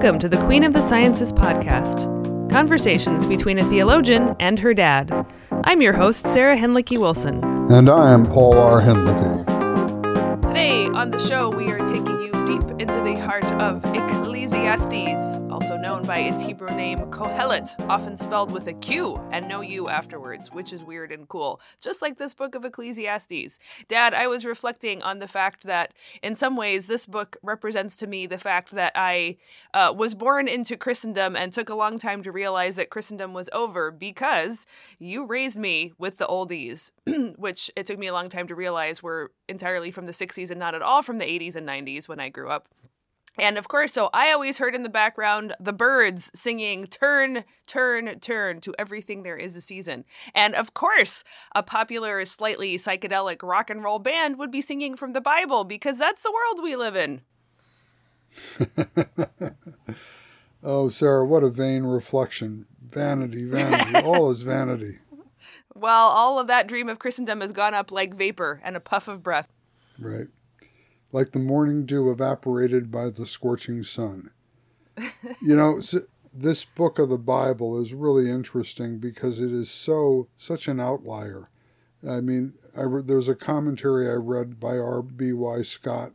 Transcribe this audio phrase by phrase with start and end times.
[0.00, 2.08] Welcome to the Queen of the Sciences podcast
[2.50, 5.26] conversations between a theologian and her dad.
[5.64, 7.44] I'm your host, Sarah Hinlicky Wilson.
[7.70, 8.80] And I am Paul R.
[8.80, 10.40] Hinlicky.
[10.40, 13.84] Today on the show, we are taking you deep into the heart of
[14.70, 19.62] Ecclesiastes, also known by its Hebrew name Kohelet, often spelled with a Q and no
[19.62, 23.58] U afterwards, which is weird and cool, just like this book of Ecclesiastes.
[23.88, 25.92] Dad, I was reflecting on the fact that
[26.22, 29.38] in some ways this book represents to me the fact that I
[29.74, 33.50] uh, was born into Christendom and took a long time to realize that Christendom was
[33.52, 34.66] over because
[35.00, 36.92] you raised me with the oldies,
[37.36, 40.60] which it took me a long time to realize were entirely from the 60s and
[40.60, 42.68] not at all from the 80s and 90s when I grew up.
[43.38, 48.18] And of course, so I always heard in the background the Byrds singing turn, turn,
[48.20, 50.04] turn to everything there is a season.
[50.34, 51.22] And of course,
[51.54, 55.98] a popular, slightly psychedelic rock and roll band would be singing from the Bible because
[55.98, 57.22] that's the world we live in.
[60.62, 62.66] oh, Sarah, what a vain reflection.
[62.90, 64.98] Vanity, vanity, all is vanity.
[65.72, 69.08] Well, all of that dream of Christendom has gone up like vapor and a puff
[69.08, 69.48] of breath.
[69.98, 70.26] Right
[71.12, 74.30] like the morning dew evaporated by the scorching sun.
[75.42, 75.80] you know,
[76.32, 81.48] this book of the Bible is really interesting because it is so such an outlier.
[82.08, 85.62] I mean, I re- there's a commentary I read by R.B.Y.
[85.62, 86.12] Scott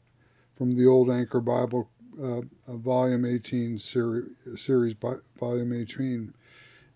[0.55, 1.89] from the Old Anchor Bible,
[2.21, 4.23] uh, Volume 18 seri-
[4.55, 6.33] series, by, Volume 18,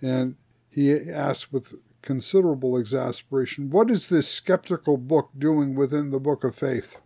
[0.01, 0.35] and
[0.69, 6.55] he asked with considerable exasperation, "What is this skeptical book doing within the Book of
[6.55, 6.97] Faith?"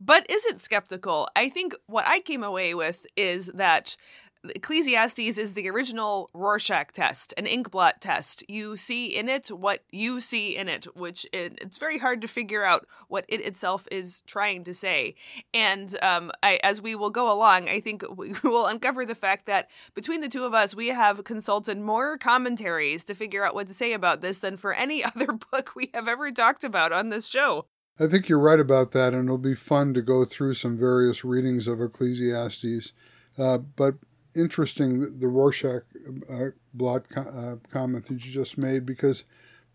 [0.00, 1.28] But is it skeptical?
[1.36, 3.96] I think what I came away with is that
[4.42, 8.42] Ecclesiastes is the original Rorschach test, an inkblot test.
[8.48, 12.28] You see in it what you see in it, which it, it's very hard to
[12.28, 15.14] figure out what it itself is trying to say.
[15.52, 19.44] And um, I, as we will go along, I think we will uncover the fact
[19.46, 23.68] that between the two of us, we have consulted more commentaries to figure out what
[23.68, 27.10] to say about this than for any other book we have ever talked about on
[27.10, 27.66] this show.
[28.00, 31.22] I think you're right about that, and it'll be fun to go through some various
[31.22, 32.92] readings of Ecclesiastes.
[33.36, 33.96] Uh, but
[34.34, 35.82] interesting, the Rorschach
[36.30, 39.24] uh, blot co- uh, comment that you just made, because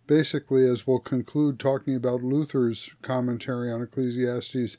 [0.07, 4.77] basically, as we'll conclude talking about Luther's commentary on Ecclesiastes,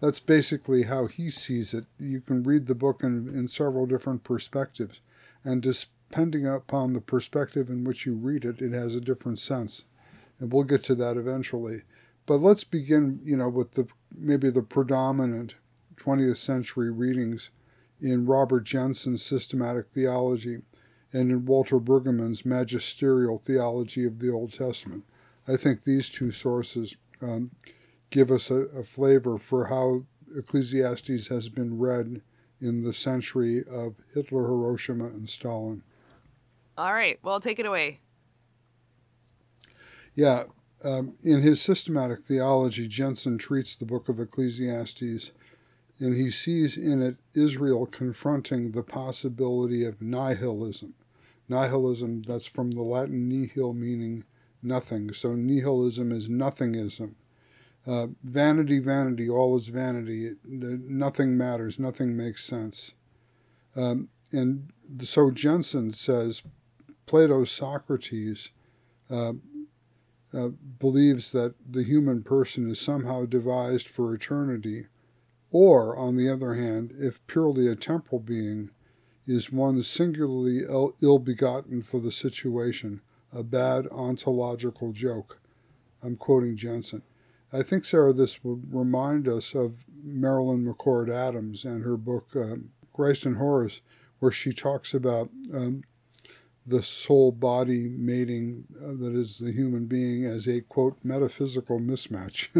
[0.00, 1.84] that's basically how he sees it.
[2.00, 5.00] You can read the book in, in several different perspectives,
[5.44, 9.84] and depending upon the perspective in which you read it, it has a different sense.
[10.40, 11.82] And we'll get to that eventually.
[12.28, 15.54] But let's begin, you know, with the maybe the predominant
[15.96, 17.48] 20th century readings
[18.02, 20.58] in Robert Jenson's systematic theology
[21.10, 25.04] and in Walter Brueggemann's magisterial theology of the Old Testament.
[25.48, 27.50] I think these two sources um,
[28.10, 30.04] give us a, a flavor for how
[30.36, 32.20] Ecclesiastes has been read
[32.60, 35.82] in the century of Hitler, Hiroshima, and Stalin.
[36.76, 38.00] All right, well, take it away.
[40.14, 40.44] Yeah,
[40.84, 45.32] um, in his systematic theology, Jenson treats the book of Ecclesiastes
[46.00, 50.94] and he sees in it Israel confronting the possibility of nihilism.
[51.48, 54.24] Nihilism, that's from the Latin nihil, meaning
[54.62, 55.12] nothing.
[55.12, 57.14] So nihilism is nothingism.
[57.86, 60.34] Uh, vanity, vanity, all is vanity.
[60.44, 62.92] Nothing matters, nothing makes sense.
[63.74, 64.72] Um, and
[65.02, 66.42] so Jenson says
[67.06, 68.50] Plato's Socrates
[69.10, 69.32] uh,
[70.34, 74.86] uh, believes that the human person is somehow devised for eternity,
[75.50, 78.70] or, on the other hand, if purely a temporal being,
[79.26, 80.62] is one singularly
[81.02, 83.00] ill begotten for the situation,
[83.32, 85.40] a bad ontological joke.
[86.02, 87.02] I'm quoting Jenson.
[87.52, 92.56] I think, Sarah, this would remind us of Marilyn McCord Adams and her book, uh,
[92.92, 93.80] Christ and Horrors,
[94.18, 95.82] where she talks about um,
[96.68, 102.48] the soul body mating uh, that is the human being as a quote metaphysical mismatch.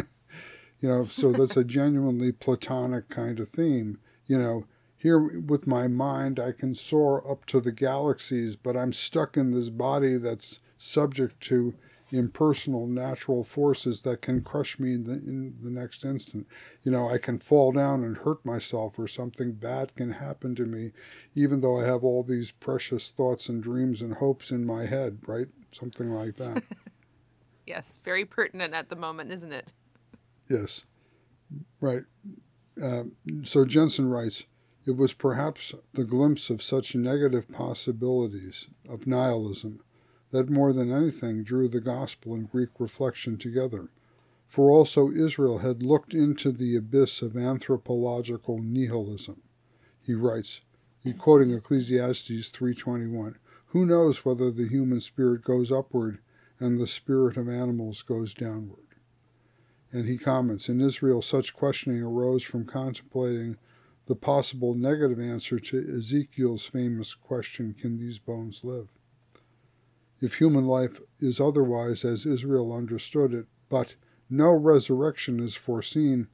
[0.80, 3.98] you know, so that's a genuinely platonic kind of theme.
[4.26, 4.64] You know,
[4.96, 9.52] here with my mind, I can soar up to the galaxies, but I'm stuck in
[9.52, 11.74] this body that's subject to
[12.10, 16.46] impersonal natural forces that can crush me in the, in the next instant.
[16.82, 20.64] You know, I can fall down and hurt myself, or something bad can happen to
[20.64, 20.92] me,
[21.34, 25.18] even though I have all these precious thoughts and dreams and hopes in my head,
[25.26, 25.48] right?
[25.72, 26.62] Something like that.
[27.66, 29.72] yes, very pertinent at the moment, isn't it?
[30.48, 30.86] Yes,
[31.80, 32.04] right.
[32.82, 33.04] Uh,
[33.42, 34.46] so Jenson writes,
[34.86, 39.80] it was perhaps the glimpse of such negative possibilities of nihilism
[40.30, 43.88] that more than anything drew the gospel and Greek reflection together.
[44.46, 49.42] For also Israel had looked into the abyss of anthropological nihilism.
[50.00, 50.62] He writes,
[51.00, 53.36] He quoting Ecclesiastes 3:21.
[53.68, 56.18] Who knows whether the human spirit goes upward
[56.58, 58.86] and the spirit of animals goes downward?
[59.92, 63.56] And he comments, in Israel such questioning arose from contemplating
[64.06, 68.88] the possible negative answer to Ezekiel's famous question, can these bones live?
[70.20, 73.94] If human life is otherwise as Israel understood it, but
[74.28, 76.28] no resurrection is foreseen,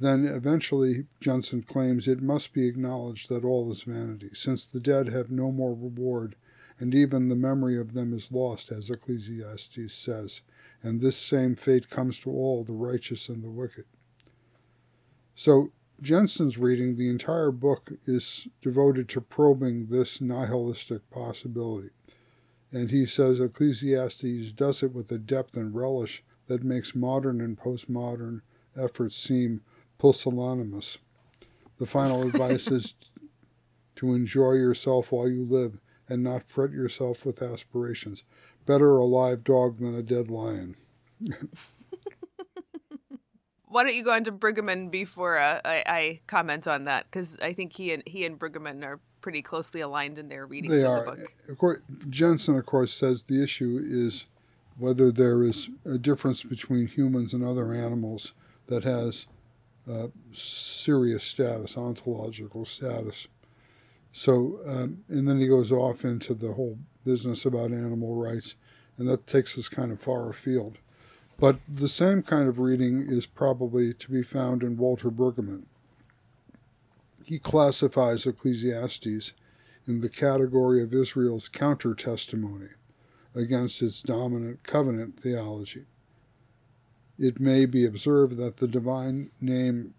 [0.00, 5.08] then eventually, Jenson claims, it must be acknowledged that all is vanity, since the dead
[5.08, 6.34] have no more reward,
[6.80, 10.40] and even the memory of them is lost, as Ecclesiastes says,
[10.82, 13.84] and this same fate comes to all, the righteous and the wicked.
[15.36, 15.70] So,
[16.00, 21.90] Jenson's reading, the entire book is devoted to probing this nihilistic possibility.
[22.72, 27.58] And he says Ecclesiastes does it with a depth and relish that makes modern and
[27.58, 28.40] postmodern
[28.76, 29.60] efforts seem
[29.98, 30.98] pusillanimous.
[31.78, 32.94] The final advice is
[33.96, 35.78] to enjoy yourself while you live
[36.08, 38.24] and not fret yourself with aspirations.
[38.66, 40.76] Better a live dog than a dead lion.
[43.66, 47.06] Why don't you go into Brueggemann before uh, I, I, comment on that?
[47.06, 50.74] Because I think he and he and Brueggemann are pretty closely aligned in their readings
[50.74, 51.04] they of are.
[51.04, 51.34] the book.
[51.48, 51.80] Of course,
[52.10, 54.26] Jenson, of course, says the issue is
[54.76, 58.34] whether there is a difference between humans and other animals
[58.66, 59.26] that has
[59.90, 63.28] uh, serious status, ontological status.
[64.12, 68.56] So, um, and then he goes off into the whole business about animal rights,
[68.98, 70.78] and that takes us kind of far afield.
[71.38, 75.64] But the same kind of reading is probably to be found in Walter Brueggemann.
[77.24, 79.32] He classifies Ecclesiastes
[79.86, 82.68] in the category of Israel's counter testimony
[83.34, 85.86] against its dominant covenant theology.
[87.18, 89.94] It may be observed that the divine name,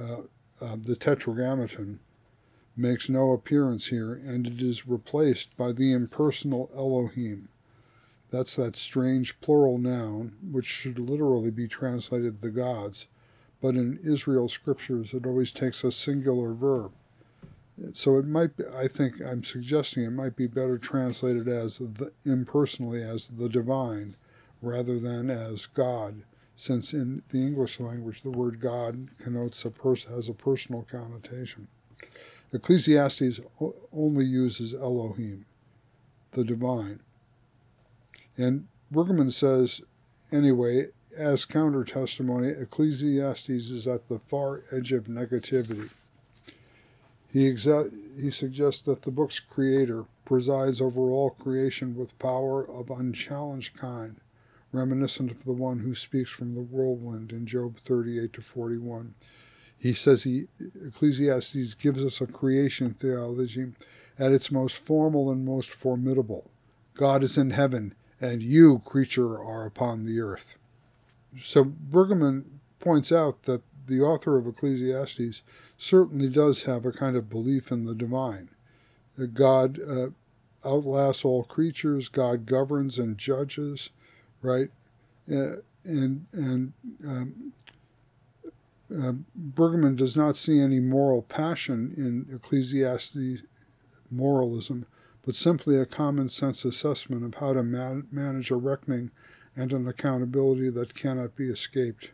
[0.00, 0.22] uh,
[0.60, 2.00] uh, the Tetragrammaton,
[2.76, 7.48] makes no appearance here, and it is replaced by the impersonal Elohim.
[8.30, 13.06] That's that strange plural noun, which should literally be translated the gods,
[13.64, 16.92] but in Israel scriptures it always takes a singular verb.
[17.94, 22.12] So it might be, I think I'm suggesting it might be better translated as the,
[22.26, 24.16] impersonally as the divine
[24.60, 26.24] rather than as God,
[26.54, 31.66] since in the English language the word God connotes a person has a personal connotation.
[32.52, 33.40] Ecclesiastes
[33.94, 35.46] only uses Elohim,
[36.32, 37.00] the divine.
[38.36, 39.80] And Brueggemann says,
[40.30, 45.90] anyway, as counter testimony, Ecclesiastes is at the far edge of negativity.
[47.32, 52.90] He, exa- he suggests that the book's creator presides over all creation with power of
[52.90, 54.20] unchallenged kind,
[54.72, 59.14] reminiscent of the one who speaks from the whirlwind in Job 38 to 41.
[59.76, 60.46] He says he
[60.86, 63.72] Ecclesiastes gives us a creation theology
[64.18, 66.50] at its most formal and most formidable.
[66.94, 70.54] God is in heaven, and you, creature, are upon the earth.
[71.40, 72.44] So Brueggemann
[72.80, 75.42] points out that the author of Ecclesiastes
[75.76, 78.50] certainly does have a kind of belief in the divine.
[79.16, 80.08] That God uh,
[80.64, 83.90] outlasts all creatures, God governs and judges,
[84.42, 84.70] right?
[85.30, 86.72] Uh, and and
[87.06, 87.52] um,
[88.90, 93.42] uh, Brueggemann does not see any moral passion in Ecclesiastes
[94.10, 94.86] moralism,
[95.24, 99.10] but simply a common sense assessment of how to man- manage a reckoning
[99.56, 102.10] and an accountability that cannot be escaped.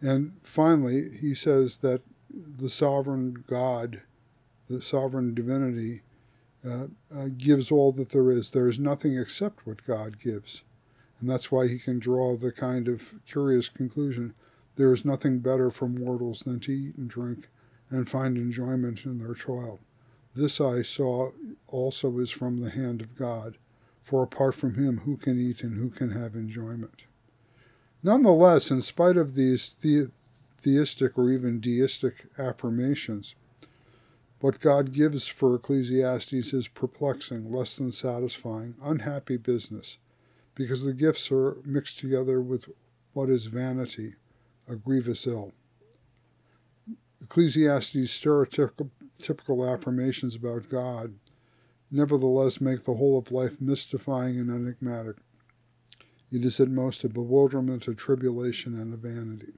[0.00, 4.02] And finally, he says that the sovereign God,
[4.68, 6.02] the sovereign divinity,
[6.66, 8.50] uh, uh, gives all that there is.
[8.50, 10.62] There is nothing except what God gives.
[11.20, 14.34] And that's why he can draw the kind of curious conclusion
[14.76, 17.48] there is nothing better for mortals than to eat and drink
[17.90, 19.80] and find enjoyment in their toil.
[20.34, 21.32] This I saw
[21.66, 23.58] also is from the hand of God,
[24.02, 27.04] for apart from him, who can eat and who can have enjoyment?
[28.02, 30.10] Nonetheless, in spite of these the-
[30.58, 33.34] theistic or even deistic affirmations,
[34.40, 39.98] what God gives for Ecclesiastes is perplexing, less than satisfying, unhappy business,
[40.54, 42.68] because the gifts are mixed together with
[43.12, 44.16] what is vanity,
[44.68, 45.52] a grievous ill.
[47.22, 51.14] Ecclesiastes' stereotypical affirmations about God
[51.92, 55.16] nevertheless make the whole of life mystifying and enigmatic.
[56.32, 59.52] It is at most a bewilderment, a tribulation, and a vanity.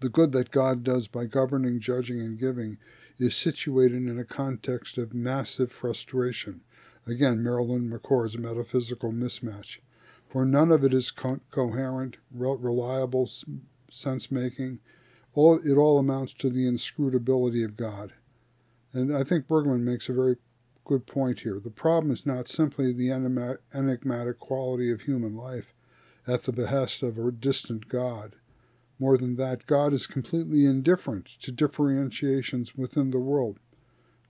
[0.00, 2.78] The good that God does by governing, judging, and giving
[3.18, 6.62] is situated in a context of massive frustration.
[7.06, 9.78] Again, Marilyn McCord's metaphysical mismatch.
[10.28, 13.30] For none of it is co- coherent, re- reliable,
[13.90, 14.80] sense making.
[15.34, 18.12] All, it all amounts to the inscrutability of God.
[18.92, 20.36] And I think Brueggemann makes a very
[20.86, 21.58] good point here.
[21.58, 25.74] The problem is not simply the enigmatic quality of human life
[26.26, 28.36] at the behest of a distant God.
[28.98, 33.58] More than that, God is completely indifferent to differentiations within the world.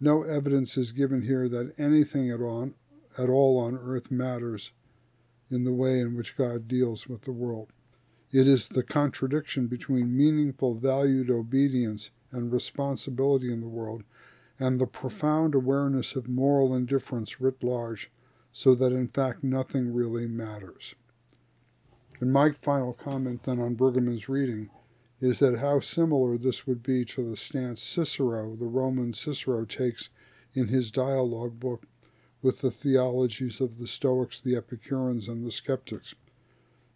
[0.01, 2.73] No evidence is given here that anything at all,
[3.19, 4.73] at all on earth matters
[5.51, 7.71] in the way in which God deals with the world.
[8.33, 14.03] It is the contradiction between meaningful, valued obedience and responsibility in the world
[14.59, 18.11] and the profound awareness of moral indifference writ large,
[18.53, 20.95] so that in fact nothing really matters.
[22.21, 24.71] And my final comment then on Brueggemann's reading
[25.21, 30.11] is that how similar this would be to the stance Cicero, the Roman Cicero, takes
[30.55, 31.85] in his dialogue book
[32.43, 36.15] with the theologies of the Stoics, the Epicureans, and the Skeptics.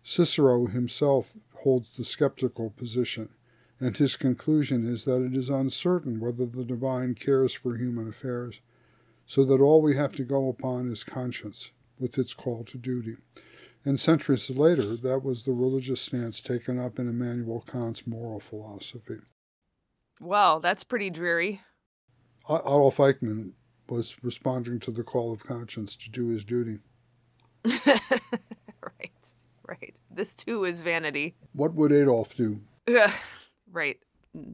[0.03, 3.29] Cicero himself holds the skeptical position
[3.81, 8.61] and his conclusion is that it is uncertain whether the divine cares for human affairs,
[9.27, 13.17] so that all we have to go upon is conscience with its call to duty.
[13.85, 19.17] And centuries later, that was the religious stance taken up in Immanuel Kant's moral philosophy.
[20.21, 21.63] Wow, that's pretty dreary.
[22.49, 23.53] Adolf Eichmann
[23.89, 26.79] was responding to the call of conscience to do his duty.
[27.65, 29.35] right,
[29.67, 29.97] right.
[30.11, 31.37] This too is vanity.
[31.53, 32.61] What would Adolf do?
[33.71, 33.99] Right.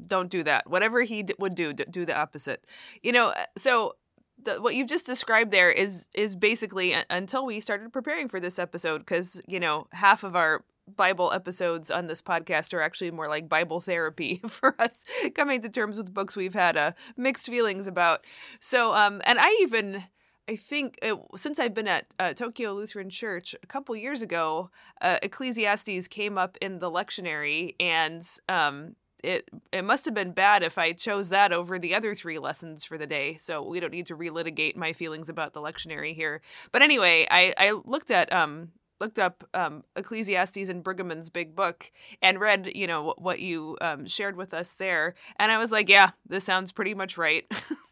[0.07, 0.69] Don't do that.
[0.69, 2.65] Whatever he d- would do, d- do the opposite.
[3.03, 3.95] You know, uh, so
[4.43, 8.41] the, what you've just described there is is basically uh, until we started preparing for
[8.41, 13.11] this episode because you know half of our Bible episodes on this podcast are actually
[13.11, 15.05] more like Bible therapy for us
[15.35, 18.25] coming to terms with books we've had uh, mixed feelings about.
[18.61, 20.05] So, um, and I even.
[20.49, 24.71] I think it, since I've been at uh, Tokyo Lutheran Church a couple years ago,
[25.01, 30.63] uh, Ecclesiastes came up in the lectionary, and um, it it must have been bad
[30.63, 33.37] if I chose that over the other three lessons for the day.
[33.39, 36.41] So we don't need to relitigate my feelings about the lectionary here.
[36.73, 41.93] But anyway, I I looked at um looked up um, Ecclesiastes and Brueggemann's big book
[42.23, 45.89] and read, you know, what you um, shared with us there, and I was like,
[45.89, 47.45] yeah, this sounds pretty much right.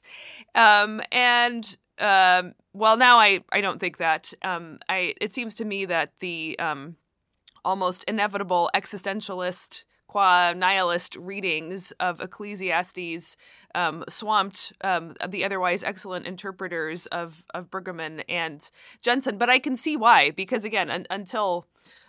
[0.55, 4.33] um, and um, well, now I I don't think that.
[4.43, 6.97] Um, I it seems to me that the um,
[7.65, 13.37] almost inevitable existentialist qua nihilist readings of Ecclesiastes
[13.75, 18.71] um, swamped um, the otherwise excellent interpreters of of Brueggemann and
[19.03, 19.39] Jenson.
[19.39, 21.67] But I can see why, because again, un- until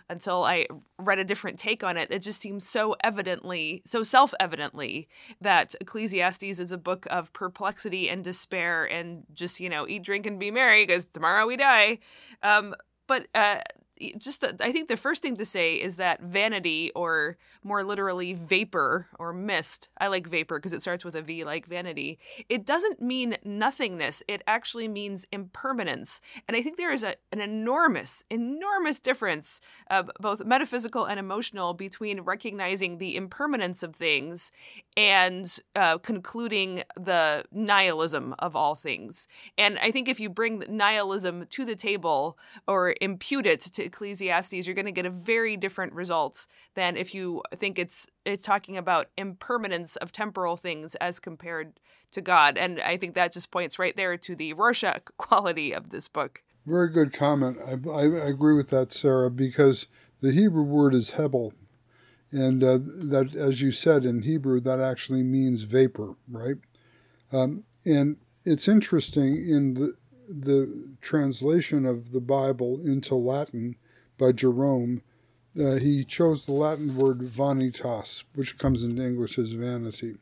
[0.08, 0.68] until I
[1.00, 5.08] read a different take on it, it just seems so evidently, so self evidently,
[5.40, 10.26] that Ecclesiastes is a book of perplexity and despair and just, you know, eat, drink,
[10.26, 11.98] and be merry because tomorrow we die.
[12.44, 12.72] Um,
[13.08, 13.62] but uh,
[14.18, 18.32] just the, I think the first thing to say is that vanity, or more literally
[18.32, 22.64] vapor or mist, I like vapor because it starts with a V like vanity, it
[22.64, 24.22] doesn't mean nothingness.
[24.28, 26.20] It actually means impermanence.
[26.46, 29.60] And I think there is a, an enormous, enormous difference,
[29.90, 34.52] uh, both metaphysical and emotional, between recognizing the impermanence of things
[34.96, 39.28] and uh, concluding the nihilism of all things.
[39.58, 44.66] And I think if you bring nihilism to the table or impute it to Ecclesiastes,
[44.66, 48.76] you're going to get a very different result than if you think it's it's talking
[48.76, 51.80] about impermanence of temporal things as compared
[52.12, 52.58] to God.
[52.58, 56.42] And I think that just points right there to the Rorschach quality of this book.
[56.66, 57.58] Very good comment.
[57.62, 59.86] I, I agree with that, Sarah, because
[60.20, 61.52] the Hebrew word is hebel,
[62.32, 66.56] and uh, that, as you said in Hebrew, that actually means vapor, right?
[67.32, 69.94] Um, and it's interesting in the
[70.28, 73.76] the translation of the Bible into Latin
[74.18, 75.02] by Jerome.
[75.58, 80.16] Uh, he chose the Latin word vanitas, which comes into English as vanity.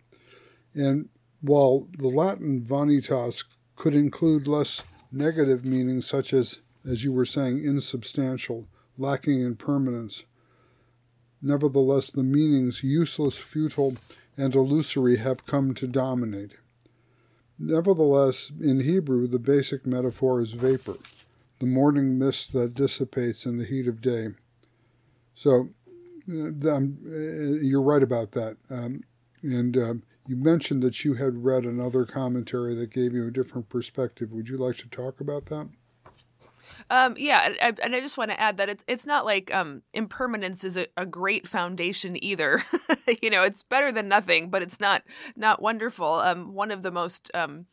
[0.75, 1.09] And
[1.41, 3.45] while the Latin vanitas
[3.77, 10.25] could include less negative meanings, such as, as you were saying, insubstantial, lacking in permanence,
[11.47, 13.99] Nevertheless, the meanings useless, futile,
[14.35, 16.53] and illusory have come to dominate.
[17.59, 20.97] Nevertheless, in Hebrew, the basic metaphor is vapor,
[21.61, 24.29] the morning mist that dissipates in the heat of day.
[25.35, 25.71] So,
[26.29, 28.57] uh, um, uh, you're right about that.
[28.71, 29.03] Um,
[29.43, 29.95] and uh,
[30.27, 34.33] you mentioned that you had read another commentary that gave you a different perspective.
[34.33, 35.69] Would you like to talk about that?
[36.91, 39.83] Um, yeah, and, and I just want to add that it's it's not like um,
[39.93, 42.63] impermanence is a, a great foundation either.
[43.23, 45.03] you know, it's better than nothing, but it's not
[45.37, 46.07] not wonderful.
[46.07, 47.67] Um, one of the most um,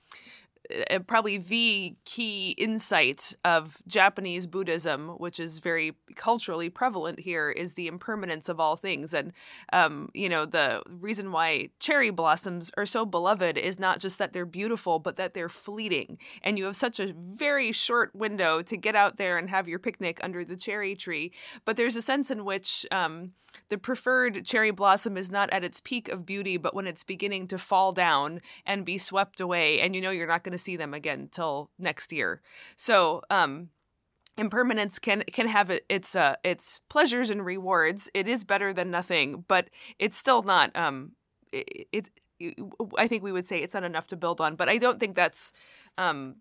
[1.08, 7.88] probably the key insight of Japanese Buddhism, which is very culturally prevalent here, is the
[7.88, 9.14] impermanence of all things.
[9.14, 9.34] And,
[9.74, 14.34] um, you know, the reason why cherry blossoms are so beloved is not just that
[14.34, 16.18] they're beautiful, but that they're fleeting.
[16.44, 19.80] And you have such a very short window to get out there and have your
[19.80, 21.32] picnic under the cherry tree.
[21.66, 23.32] But there's a sense in which um,
[23.70, 27.48] the preferred cherry blossom is not at its peak of beauty, but when it's beginning
[27.48, 29.80] to fall down and be swept away.
[29.82, 32.42] And you know, you're not going to see them again till next year.
[32.78, 33.70] So, um,
[34.38, 38.10] impermanence can can have its uh, its pleasures and rewards.
[38.14, 40.76] It is better than nothing, but it's still not.
[40.76, 41.14] Um,
[41.52, 42.10] it, it
[42.98, 45.16] I think we would say it's not enough to build on, but I don't think
[45.16, 45.54] that's.
[45.98, 46.38] Um,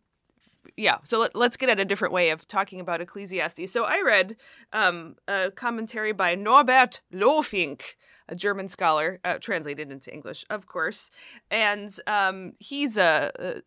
[0.76, 3.72] yeah, so let, us get at a different way of talking about Ecclesiastes.
[3.72, 4.36] So I read
[4.72, 7.96] um, a commentary by Norbert Lohfink,
[8.28, 11.10] a German scholar, uh, translated into English, of course,
[11.50, 13.62] and um, he's a, a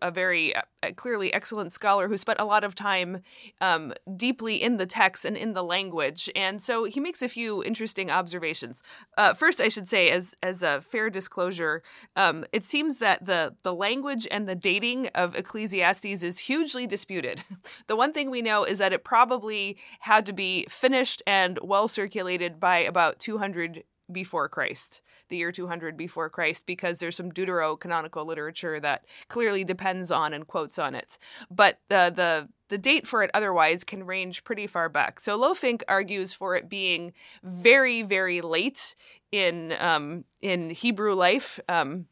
[0.00, 0.62] a very uh,
[0.96, 3.22] clearly excellent scholar who spent a lot of time
[3.60, 7.62] um, deeply in the text and in the language, and so he makes a few
[7.64, 8.82] interesting observations.
[9.16, 11.82] Uh, first, I should say, as as a fair disclosure,
[12.16, 17.44] um, it seems that the the language and the dating of Ecclesiastes is hugely disputed.
[17.86, 21.88] the one thing we know is that it probably had to be finished and well
[21.88, 28.26] circulated by about 200 before Christ, the year 200 before Christ, because there's some deuterocanonical
[28.26, 31.18] literature that clearly depends on and quotes on it.
[31.50, 35.20] But the the the date for it otherwise can range pretty far back.
[35.20, 38.94] So Lohfink argues for it being very very late
[39.30, 41.60] in um, in Hebrew life.
[41.68, 42.06] Um,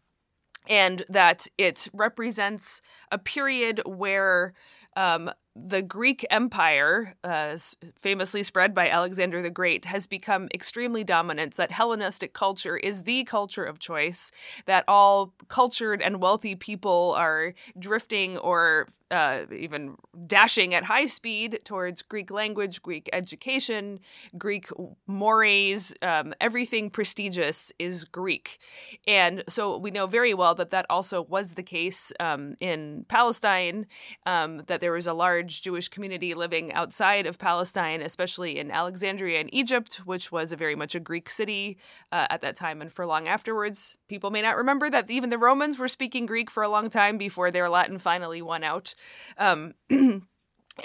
[0.69, 4.53] and that it represents a period where
[4.95, 7.57] um, the Greek Empire, uh,
[7.97, 11.57] famously spread by Alexander the Great, has become extremely dominant.
[11.57, 14.31] That Hellenistic culture is the culture of choice,
[14.67, 21.61] that all cultured and wealthy people are drifting or uh, even dashing at high speed
[21.65, 23.99] towards Greek language, Greek education,
[24.39, 24.69] Greek
[25.09, 28.61] mores, um, everything prestigious is Greek.
[29.09, 33.87] And so we know very well that that also was the case um, in Palestine,
[34.27, 39.41] um, that there was a large Jewish community living outside of Palestine, especially in Alexandria
[39.41, 41.79] in Egypt, which was a very much a Greek city
[42.13, 43.97] uh, at that time and for long afterwards.
[44.09, 47.19] People may not remember that even the Romans were speaking Greek for a long time
[47.19, 48.95] before their Latin finally won out.
[49.39, 49.75] Um,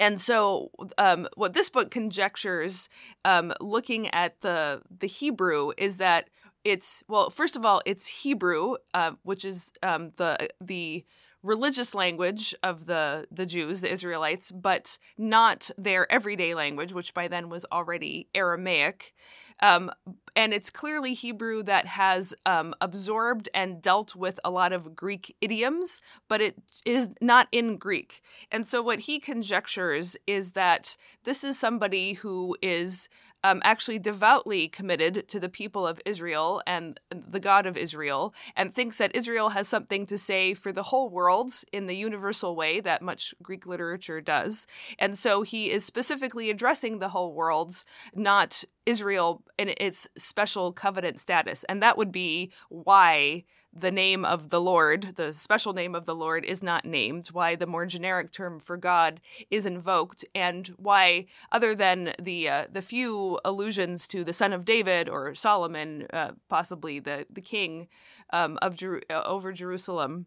[0.00, 2.88] and so um, what this book conjectures
[3.24, 6.28] um, looking at the the hebrew is that
[6.64, 11.04] it's well first of all it's hebrew uh, which is um, the the
[11.46, 17.28] religious language of the the Jews, the Israelites, but not their everyday language, which by
[17.28, 19.14] then was already Aramaic.
[19.60, 19.90] Um,
[20.34, 25.34] and it's clearly Hebrew that has um, absorbed and dealt with a lot of Greek
[25.40, 28.20] idioms, but it is not in Greek.
[28.50, 33.08] And so, what he conjectures is that this is somebody who is
[33.46, 38.74] um, actually devoutly committed to the people of Israel and the God of Israel, and
[38.74, 42.80] thinks that Israel has something to say for the whole world in the universal way
[42.80, 44.66] that much Greek literature does.
[44.98, 47.84] And so he is specifically addressing the whole world,
[48.16, 51.62] not Israel in its special covenant status.
[51.68, 53.44] And that would be why
[53.78, 57.54] the name of the Lord, the special name of the Lord, is not named, why
[57.54, 62.82] the more generic term for God is invoked, and why, other than the uh, the
[62.82, 67.88] few allusions to the son of David or Solomon, uh, possibly the the king
[68.32, 70.26] um, of Jer- uh, over Jerusalem,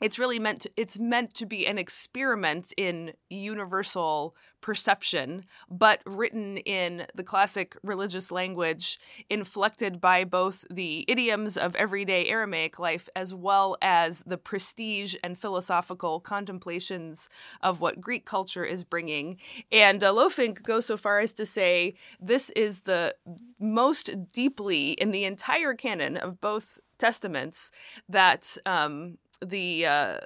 [0.00, 6.58] it's really meant to, it's meant to be an experiment in universal perception but written
[6.58, 8.98] in the classic religious language
[9.30, 15.38] inflected by both the idioms of everyday aramaic life as well as the prestige and
[15.38, 17.28] philosophical contemplations
[17.62, 19.38] of what greek culture is bringing.
[19.72, 23.14] And uh, Lohfink goes so far as to say this is the
[23.58, 27.70] most deeply in the entire canon of both testaments
[28.08, 30.18] that um, the uh,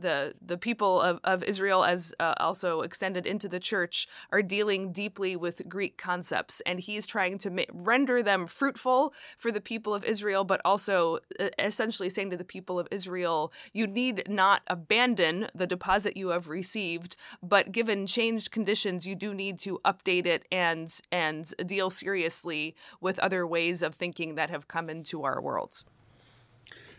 [0.00, 4.92] the the people of, of Israel, as uh, also extended into the church, are dealing
[4.92, 9.94] deeply with Greek concepts, and he's trying to ma- render them fruitful for the people
[9.94, 14.62] of Israel, but also uh, essentially saying to the people of Israel, you need not
[14.66, 20.26] abandon the deposit you have received, but given changed conditions, you do need to update
[20.26, 25.40] it and and deal seriously with other ways of thinking that have come into our
[25.40, 25.84] world.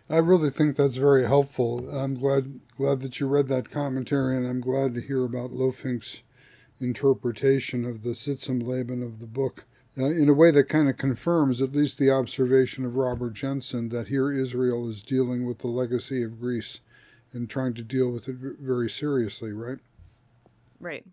[0.09, 1.89] I really think that's very helpful.
[1.89, 6.23] I'm glad glad that you read that commentary, and I'm glad to hear about Lohfink's
[6.79, 9.65] interpretation of the Sitz im Leben of the book
[9.97, 13.89] uh, in a way that kind of confirms at least the observation of Robert Jenson
[13.89, 16.79] that here Israel is dealing with the legacy of Greece
[17.33, 19.79] and trying to deal with it very seriously, right?
[20.79, 21.05] Right.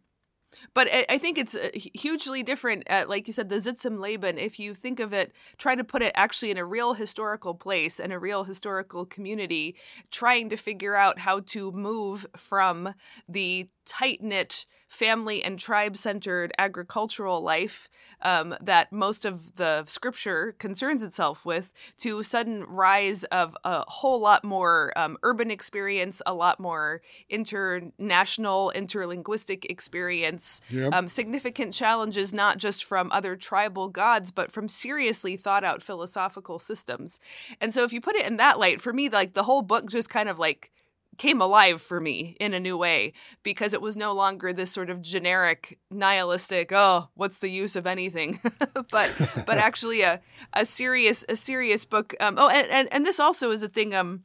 [0.74, 2.84] But I think it's uh, hugely different.
[2.86, 5.84] At, like you said, the Sitz im Leben, if you think of it, try to
[5.84, 9.76] put it actually in a real historical place and a real historical community,
[10.10, 12.94] trying to figure out how to move from
[13.28, 17.88] the tight knit family and tribe centered agricultural life
[18.22, 24.20] um, that most of the scripture concerns itself with to sudden rise of a whole
[24.20, 30.92] lot more um, urban experience, a lot more international, interlinguistic experience, yep.
[30.92, 36.58] um, significant challenges, not just from other tribal gods, but from seriously thought out philosophical
[36.58, 37.20] systems.
[37.60, 39.90] And so if you put it in that light, for me, like the whole book
[39.90, 40.70] just kind of like
[41.18, 44.88] came alive for me in a new way because it was no longer this sort
[44.88, 48.40] of generic nihilistic oh what's the use of anything?
[48.90, 49.12] But
[49.46, 50.20] but actually a,
[50.52, 53.94] a serious a serious book um, oh and, and and this also is a thing
[53.94, 54.24] um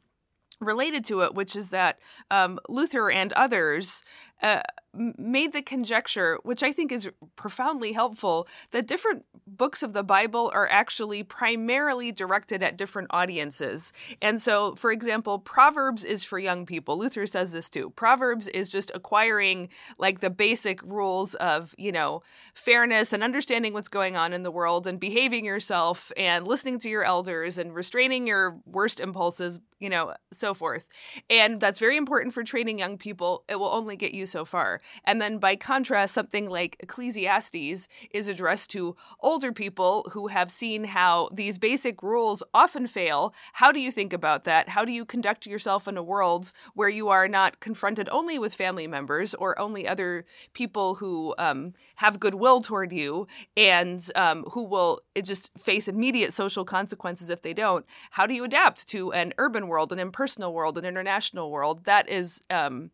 [0.60, 1.98] related to it which is that
[2.30, 4.04] um, luther and others
[4.42, 4.62] uh,
[4.94, 10.50] made the conjecture, which I think is profoundly helpful, that different books of the Bible
[10.54, 13.92] are actually primarily directed at different audiences.
[14.22, 16.96] And so, for example, Proverbs is for young people.
[16.96, 17.90] Luther says this too.
[17.90, 22.22] Proverbs is just acquiring like the basic rules of, you know,
[22.54, 26.88] fairness and understanding what's going on in the world and behaving yourself and listening to
[26.88, 30.88] your elders and restraining your worst impulses, you know, so forth.
[31.28, 33.44] And that's very important for training young people.
[33.48, 34.80] It will only get you so far.
[35.04, 40.84] And then by contrast, something like Ecclesiastes is addressed to older people who have seen
[40.84, 43.34] how these basic rules often fail.
[43.54, 44.70] How do you think about that?
[44.70, 48.54] How do you conduct yourself in a world where you are not confronted only with
[48.54, 54.64] family members or only other people who um, have goodwill toward you and um, who
[54.64, 57.84] will just face immediate social consequences if they don't?
[58.12, 61.84] How do you adapt to an urban world, an impersonal world, an international world?
[61.84, 62.40] That is.
[62.50, 62.90] Um,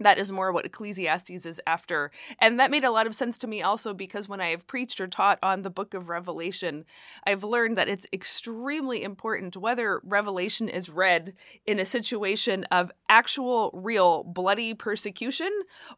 [0.00, 2.10] that is more what Ecclesiastes is after.
[2.38, 5.00] And that made a lot of sense to me also because when I have preached
[5.00, 6.84] or taught on the book of Revelation,
[7.26, 11.34] I've learned that it's extremely important whether Revelation is read
[11.66, 15.50] in a situation of actual, real, bloody persecution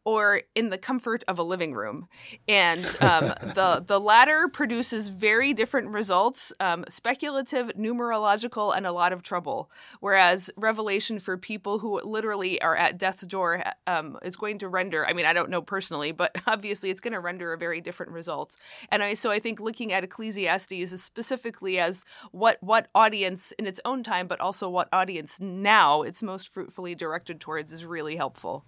[0.04, 2.08] or in the comfort of a living room.
[2.48, 9.12] And um, the, the latter produces very different results um, speculative, numerological, and a lot
[9.12, 9.70] of trouble.
[10.00, 15.07] Whereas Revelation for people who literally are at death's door um, is going to render.
[15.07, 18.12] I mean, I don't know personally, but obviously it's going to render a very different
[18.12, 18.57] result.
[18.90, 23.81] And I so I think looking at Ecclesiastes specifically as what what audience in its
[23.85, 28.64] own time, but also what audience now it's most fruitfully directed towards is really helpful.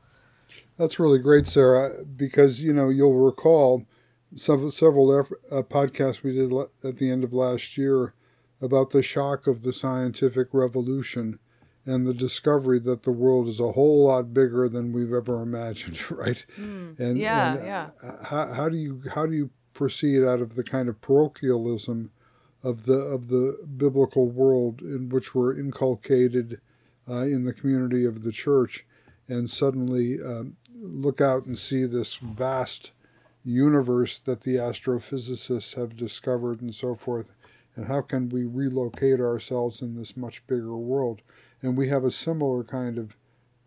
[0.77, 3.87] That's really great, Sarah, because you know you'll recall
[4.35, 8.15] some several uh, podcasts we did at the end of last year
[8.61, 11.39] about the shock of the scientific revolution
[11.85, 16.11] and the discovery that the world is a whole lot bigger than we've ever imagined,
[16.11, 16.45] right?
[16.59, 17.91] Mm, and yeah, and yeah.
[18.25, 22.11] How, how do you how do you proceed out of the kind of parochialism
[22.63, 26.61] of the of the biblical world in which we're inculcated
[27.09, 28.87] uh, in the community of the church,
[29.29, 32.93] and suddenly um, look out and see this vast
[33.45, 37.33] universe that the astrophysicists have discovered and so forth,
[37.75, 41.23] and how can we relocate ourselves in this much bigger world?
[41.63, 43.17] And we have a similar kind of,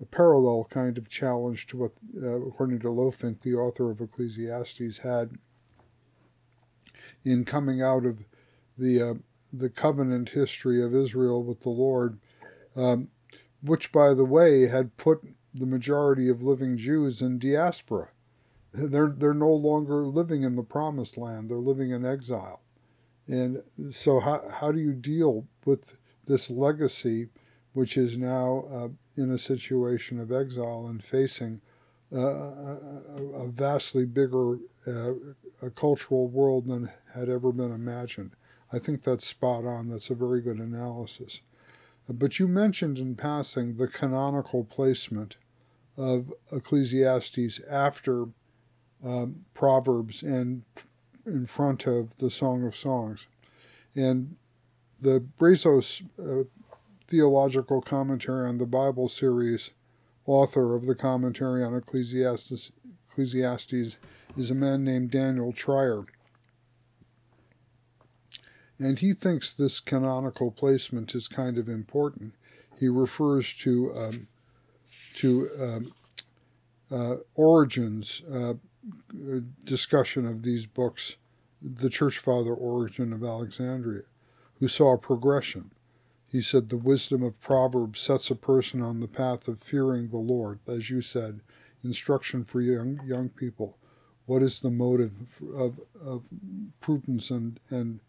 [0.01, 4.97] a parallel kind of challenge to what, uh, according to Lohfink, the author of Ecclesiastes,
[4.99, 5.37] had
[7.23, 8.25] in coming out of
[8.77, 9.13] the uh,
[9.53, 12.19] the covenant history of Israel with the Lord,
[12.75, 13.07] um,
[13.61, 18.09] which, by the way, had put the majority of living Jews in diaspora.
[18.73, 22.61] They're they're no longer living in the promised land; they're living in exile.
[23.27, 27.29] And so, how how do you deal with this legacy
[27.75, 28.87] which is now uh,
[29.21, 31.59] in a situation of exile and facing
[32.13, 34.57] uh, a, a, vastly bigger
[34.87, 35.11] uh,
[35.61, 38.31] a cultural world than had ever been imagined.
[38.71, 39.89] I think that's spot on.
[39.89, 41.41] That's a very good analysis.
[42.07, 45.35] But you mentioned in passing the canonical placement
[45.97, 48.27] of Ecclesiastes after
[49.03, 50.63] um, Proverbs and
[51.25, 53.27] in front of the Song of Songs.
[53.95, 54.37] And
[55.01, 56.43] the Brazos uh,
[57.07, 59.71] theological commentary on the Bible series,
[60.25, 62.71] author of the commentary on Ecclesiastes,
[63.09, 63.97] Ecclesiastes
[64.37, 66.05] is a man named Daniel Treier.
[68.77, 72.33] And he thinks this canonical placement is kind of important.
[72.77, 74.27] He refers to um,
[75.15, 75.93] to um,
[76.91, 78.55] uh, Origen's uh,
[79.63, 81.15] discussion of these books,
[81.61, 84.01] the church father Origen of Alexandria,
[84.59, 85.71] who saw a progression
[86.27, 90.17] He said, The wisdom of Proverbs sets a person on the path of fearing the
[90.17, 90.59] Lord.
[90.67, 91.41] As you said,
[91.83, 93.77] instruction for young, young people.
[94.25, 96.23] What is the motive of, of
[96.79, 97.99] prudence and, and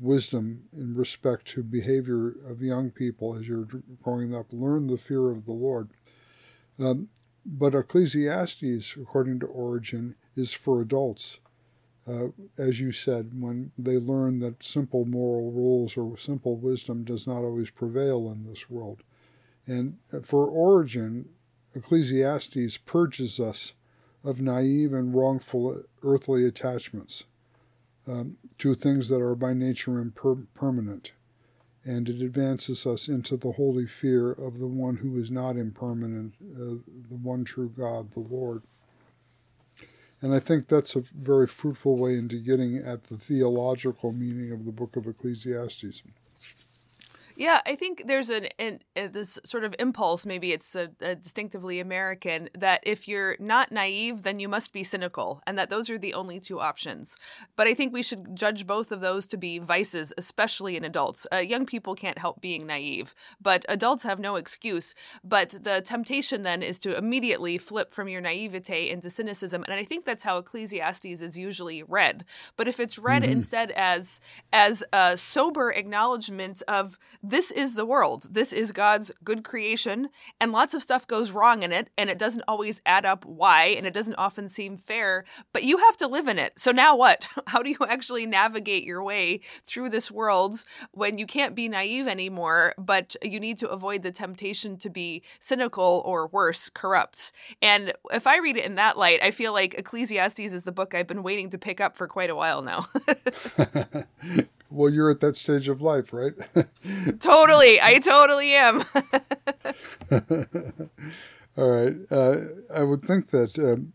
[0.00, 3.68] wisdom in respect to behavior of young people as you're
[4.02, 4.46] growing up?
[4.52, 5.90] Learn the fear of the Lord.
[6.78, 7.08] Um,
[7.46, 11.38] but Ecclesiastes, according to Origen, is for adults.
[12.06, 17.26] Uh, as you said, when they learn that simple moral rules or simple wisdom does
[17.26, 19.02] not always prevail in this world.
[19.66, 21.28] And for Origen,
[21.74, 23.74] Ecclesiastes purges us
[24.24, 27.24] of naive and wrongful earthly attachments
[28.06, 31.12] um, to things that are by nature impermanent
[31.84, 36.34] and it advances us into the holy fear of the one who is not impermanent,
[36.54, 36.76] uh,
[37.08, 38.62] the one true God, the Lord.
[40.22, 44.64] And I think that's a very fruitful way into getting at the theological meaning of
[44.64, 46.04] the book of Ecclesiastes.
[47.42, 50.24] Yeah, I think there's an, an uh, this sort of impulse.
[50.24, 54.84] Maybe it's a, a, distinctively American that if you're not naive, then you must be
[54.84, 57.16] cynical, and that those are the only two options.
[57.56, 61.26] But I think we should judge both of those to be vices, especially in adults.
[61.32, 64.94] Uh, young people can't help being naive, but adults have no excuse.
[65.24, 69.82] But the temptation then is to immediately flip from your naivete into cynicism, and I
[69.82, 72.24] think that's how Ecclesiastes is usually read.
[72.56, 73.32] But if it's read mm-hmm.
[73.32, 74.20] instead as
[74.52, 77.00] as a sober acknowledgement of
[77.32, 78.28] this is the world.
[78.30, 82.18] This is God's good creation, and lots of stuff goes wrong in it, and it
[82.18, 86.06] doesn't always add up why, and it doesn't often seem fair, but you have to
[86.06, 86.52] live in it.
[86.58, 87.26] So now what?
[87.46, 92.06] How do you actually navigate your way through this world when you can't be naive
[92.06, 97.32] anymore, but you need to avoid the temptation to be cynical or worse, corrupt?
[97.62, 100.94] And if I read it in that light, I feel like Ecclesiastes is the book
[100.94, 102.88] I've been waiting to pick up for quite a while now.
[104.72, 106.32] Well, you're at that stage of life, right?
[107.20, 107.80] totally.
[107.80, 108.84] I totally am.
[111.58, 111.96] All right.
[112.10, 112.36] Uh,
[112.74, 113.92] I would think that um,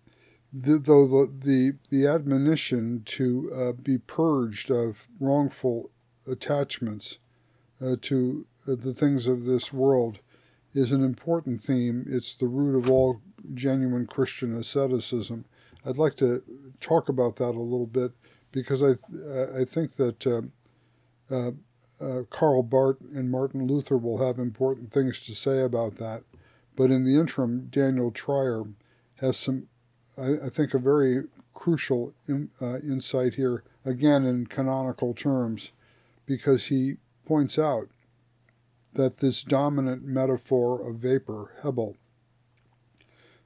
[0.53, 5.89] the, though the, the, the admonition to uh, be purged of wrongful
[6.27, 7.17] attachments
[7.81, 10.19] uh, to uh, the things of this world
[10.73, 12.05] is an important theme.
[12.07, 13.19] It's the root of all
[13.55, 15.45] genuine Christian asceticism.
[15.85, 16.43] I'd like to
[16.79, 18.11] talk about that a little bit
[18.51, 18.91] because I
[19.59, 20.51] I think that um,
[21.29, 21.51] uh,
[21.99, 26.23] uh, Karl Barth and Martin Luther will have important things to say about that.
[26.75, 28.73] But in the interim, Daniel Treier
[29.15, 29.67] has some,
[30.17, 35.71] I, I think, a very crucial in, uh, insight here, again in canonical terms,
[36.27, 37.87] because he points out
[38.93, 41.95] that this dominant metaphor of vapor, Hebel,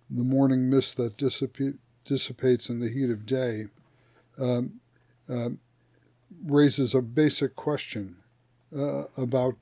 [0.10, 3.68] the morning mist that dissipates in the heat of day,
[4.38, 4.82] um,
[5.30, 5.50] uh,
[6.46, 8.18] raises a basic question
[8.76, 9.56] uh, about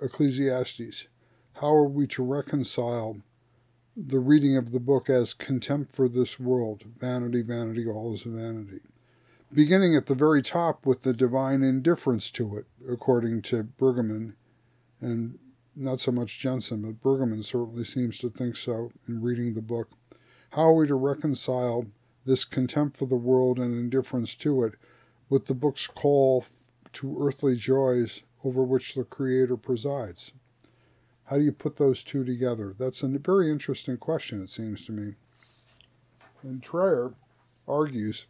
[0.00, 1.06] Ecclesiastes.
[1.54, 3.18] How are we to reconcile
[3.96, 8.80] the reading of the book as contempt for this world, vanity, vanity, all is vanity?
[9.52, 14.34] Beginning at the very top with the divine indifference to it, according to Brueggemann,
[15.00, 15.38] and
[15.74, 19.90] not so much Jenson, but Brueggemann certainly seems to think so in reading the book.
[20.50, 21.86] How are we to reconcile
[22.24, 24.74] this contempt for the world and indifference to it
[25.28, 26.44] with the book's call
[26.92, 30.32] to earthly joys over which the Creator presides?
[31.24, 32.74] How do you put those two together?
[32.78, 35.14] That's a very interesting question, it seems to me.
[36.42, 37.14] And Treier
[37.66, 38.26] argues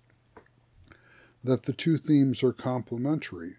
[1.44, 3.56] that the two themes are complementary,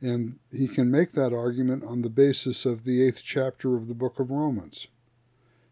[0.00, 3.94] and he can make that argument on the basis of the eighth chapter of the
[3.94, 4.88] book of Romans.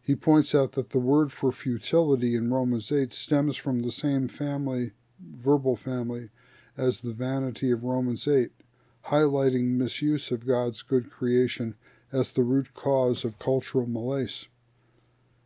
[0.01, 4.27] He points out that the word for futility in Romans 8 stems from the same
[4.27, 6.31] family, verbal family,
[6.77, 8.51] as the vanity of Romans 8,
[9.07, 11.75] highlighting misuse of God's good creation
[12.13, 14.49] as the root cause of cultural malaise.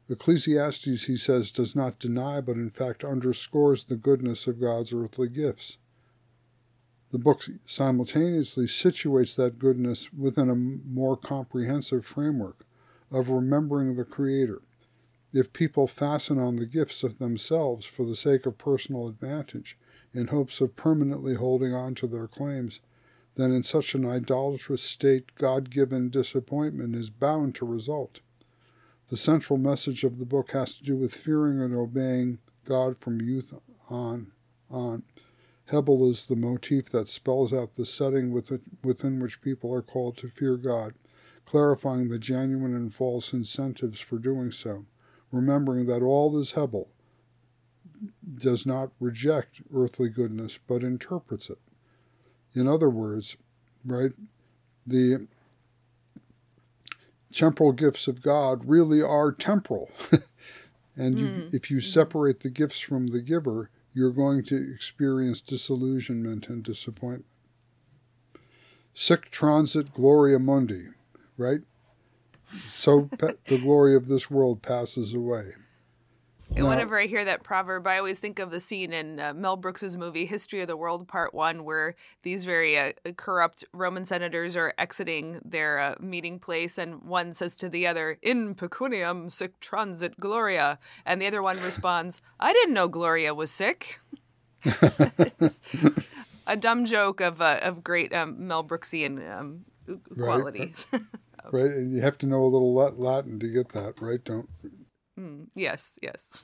[0.09, 5.29] Ecclesiastes, he says, does not deny, but in fact underscores the goodness of God's earthly
[5.29, 5.79] gifts.
[7.11, 12.67] The book simultaneously situates that goodness within a more comprehensive framework
[13.11, 14.63] of remembering the Creator.
[15.33, 19.79] If people fasten on the gifts of themselves for the sake of personal advantage,
[20.17, 22.81] in hopes of permanently holding on to their claims,
[23.35, 28.21] then in such an idolatrous state God given disappointment is bound to result.
[29.09, 33.21] The central message of the book has to do with fearing and obeying God from
[33.21, 33.55] youth
[33.89, 34.33] on
[34.71, 35.03] on.
[35.67, 40.29] Hebel is the motif that spells out the setting within which people are called to
[40.29, 40.95] fear God,
[41.45, 44.87] clarifying the genuine and false incentives for doing so,
[45.31, 46.89] remembering that all is Hebel,
[48.37, 51.59] does not reject earthly goodness but interprets it.
[52.55, 53.37] In other words,
[53.85, 54.13] right,
[54.87, 55.27] the
[57.33, 59.91] temporal gifts of God really are temporal.
[60.97, 61.55] and you, mm.
[61.55, 67.27] if you separate the gifts from the giver, you're going to experience disillusionment and disappointment.
[68.95, 70.89] Sic transit gloria mundi,
[71.37, 71.61] right?
[72.67, 75.53] So the glory of this world passes away.
[76.57, 79.57] Now, Whenever I hear that proverb, I always think of the scene in uh, Mel
[79.57, 84.57] Brooks's movie History of the World Part 1 where these very uh, corrupt Roman senators
[84.57, 89.61] are exiting their uh, meeting place and one says to the other, "In pecuniam sic
[89.61, 94.01] transit gloria." And the other one responds, "I didn't know Gloria was sick."
[96.47, 99.67] a dumb joke of uh, of great um, Mel Brooksian um,
[100.15, 100.87] qualities.
[100.91, 101.03] Right.
[101.53, 104.25] right, and you have to know a little Latin to get that, right?
[104.25, 104.49] Don't
[105.19, 106.43] Mm, yes, yes.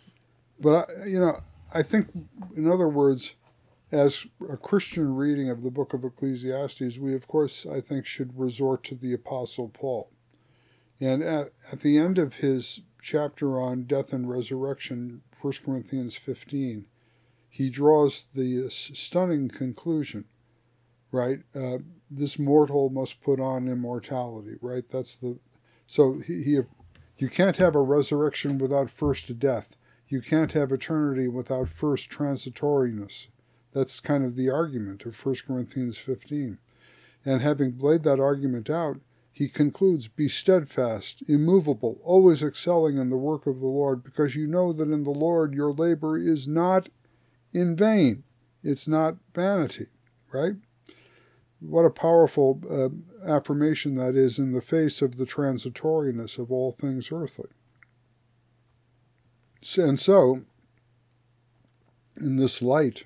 [0.60, 2.08] But, you know, I think,
[2.56, 3.34] in other words,
[3.90, 8.38] as a Christian reading of the book of Ecclesiastes, we, of course, I think, should
[8.38, 10.10] resort to the Apostle Paul.
[11.00, 16.86] And at, at the end of his chapter on death and resurrection, 1 Corinthians 15,
[17.48, 20.24] he draws the stunning conclusion,
[21.10, 21.40] right?
[21.54, 21.78] Uh,
[22.10, 24.84] this mortal must put on immortality, right?
[24.90, 25.38] That's the
[25.86, 26.60] so he, he
[27.22, 29.76] you can't have a resurrection without first death.
[30.08, 33.28] You can't have eternity without first transitoriness.
[33.72, 36.58] That's kind of the argument of 1 Corinthians 15.
[37.24, 38.98] And having laid that argument out,
[39.30, 44.48] he concludes Be steadfast, immovable, always excelling in the work of the Lord, because you
[44.48, 46.88] know that in the Lord your labor is not
[47.52, 48.24] in vain.
[48.64, 49.86] It's not vanity,
[50.32, 50.56] right?
[51.64, 52.88] What a powerful uh,
[53.24, 57.50] affirmation that is in the face of the transitoriness of all things earthly.
[59.76, 60.42] And so,
[62.16, 63.04] in this light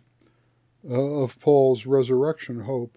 [0.88, 2.96] uh, of Paul's resurrection hope,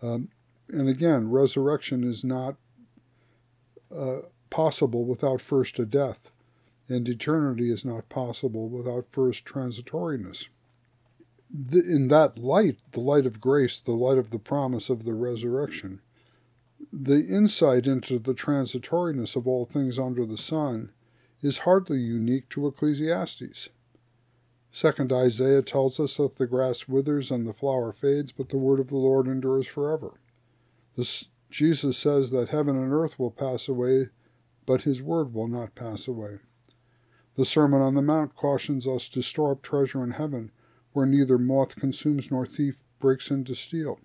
[0.00, 0.28] um,
[0.68, 2.56] and again, resurrection is not
[3.90, 6.30] uh, possible without first a death,
[6.88, 10.46] and eternity is not possible without first transitoriness
[11.50, 15.14] the, in that light, the light of grace, the light of the promise of the
[15.14, 16.00] resurrection,
[16.92, 20.92] the insight into the transitoriness of all things under the sun
[21.42, 23.68] is hardly unique to Ecclesiastes.
[24.70, 28.80] Second Isaiah tells us that the grass withers and the flower fades, but the word
[28.80, 30.20] of the Lord endures forever.
[30.96, 34.10] This, Jesus says that heaven and earth will pass away,
[34.66, 36.40] but his word will not pass away.
[37.36, 40.50] The Sermon on the Mount cautions us to store up treasure in heaven
[40.92, 44.00] where neither moth consumes nor thief breaks in to steal.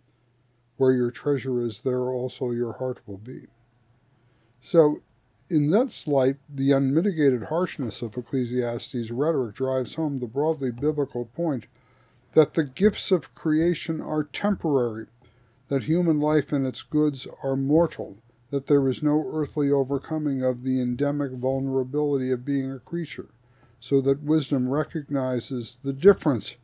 [0.78, 3.48] Where your treasure is, there also your heart will be.
[4.62, 5.02] So,
[5.50, 11.67] in that light, the unmitigated harshness of Ecclesiastes' rhetoric drives home the broadly biblical point
[12.32, 15.08] that the gifts of creation are temporary,
[15.67, 18.17] that human life and its goods are mortal,
[18.50, 23.30] that there is no earthly overcoming of the endemic vulnerability of being a creature,
[23.80, 26.56] so that wisdom recognizes the difference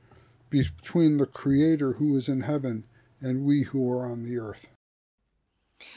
[0.49, 2.83] between the Creator who is in heaven
[3.21, 4.69] and we who are on the earth.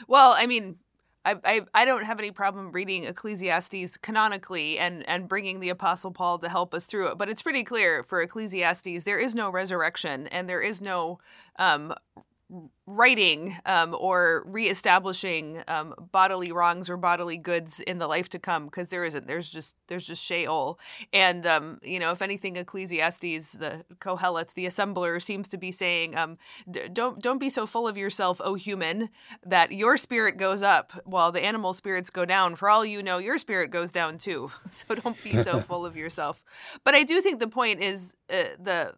[0.07, 0.77] Well, I mean,
[1.25, 6.11] I, I, I don't have any problem reading Ecclesiastes canonically and and bringing the Apostle
[6.11, 9.49] Paul to help us through it, but it's pretty clear for Ecclesiastes there is no
[9.49, 11.19] resurrection and there is no
[11.57, 11.93] um,
[12.85, 18.65] righting um, or reestablishing um, bodily wrongs or bodily goods in the life to come
[18.65, 19.25] because there isn't.
[19.25, 20.79] There's just there's just Sheol
[21.11, 26.15] and um, you know if anything Ecclesiastes the Kohelet the assembler seems to be saying
[26.15, 26.37] um,
[26.91, 29.09] don't don't be so full of yourself O human
[29.45, 32.55] that your spirit goes up while the animal spirits go down.
[32.55, 34.51] For all you know your spirit goes down too.
[34.73, 36.43] So don't be so full of yourself.
[36.83, 38.95] But I do think the point is uh, the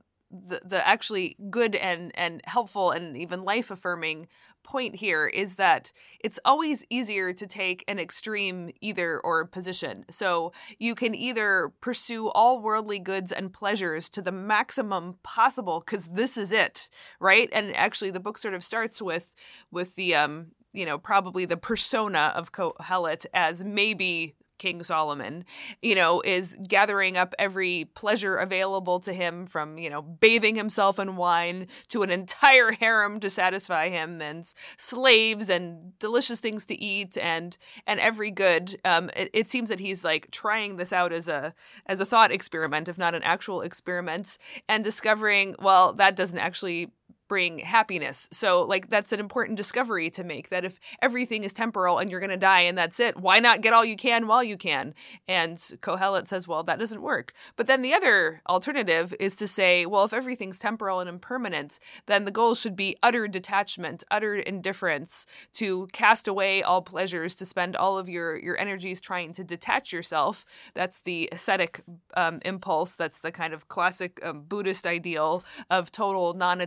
[0.48, 4.28] the, the actually good and and helpful and even life affirming
[4.64, 10.06] point here is that it's always easier to take an extreme either or position.
[10.10, 16.10] So you can either pursue all worldly goods and pleasures to the maximum possible cuz
[16.10, 17.50] this is it, right?
[17.54, 19.36] And actually the book sort of starts with
[19.72, 25.46] with the um you know probably the persona of Kohelet as maybe King Solomon,
[25.82, 31.00] you know, is gathering up every pleasure available to him from, you know, bathing himself
[31.00, 36.76] in wine to an entire harem to satisfy him and slaves and delicious things to
[36.80, 38.80] eat and and every good.
[38.86, 41.54] Um, it, it seems that he's like trying this out as a
[41.86, 44.38] as a thought experiment, if not an actual experiment,
[44.70, 46.92] and discovering, well, that doesn't actually
[47.28, 48.30] bring happiness.
[48.32, 52.20] So, like, that's an important discovery to make that if everything is temporal and you're
[52.20, 54.94] going to die and that's it, why not get all you can while you can?
[55.28, 57.34] And Kohelet says, well, that doesn't work.
[57.56, 62.26] But then the other alternative is to say, well, if everything's temporal and impermanent, then
[62.26, 67.76] the goal should be utter detachment, utter indifference, to cast away all pleasures, to spend
[67.76, 70.46] all of your, your energies trying to detach yourself.
[70.74, 71.82] That's the ascetic
[72.16, 72.96] um, impulse.
[72.96, 76.62] That's the kind of classic um, Buddhist ideal of total non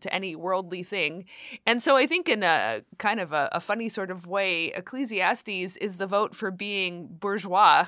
[0.00, 1.24] to any worldly thing.
[1.66, 5.76] And so I think, in a kind of a, a funny sort of way, Ecclesiastes
[5.76, 7.86] is the vote for being bourgeois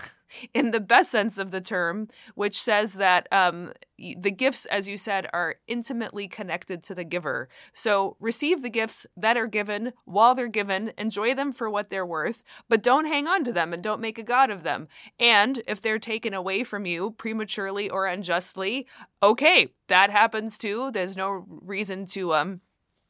[0.54, 4.96] in the best sense of the term, which says that um, the gifts, as you
[4.96, 7.48] said, are intimately connected to the giver.
[7.72, 12.06] So receive the gifts that are given while they're given, enjoy them for what they're
[12.06, 14.88] worth, but don't hang on to them and don't make a god of them.
[15.18, 18.86] And if they're taken away from you prematurely or unjustly,
[19.22, 20.90] okay, that happens too.
[20.90, 22.60] There's no reason to um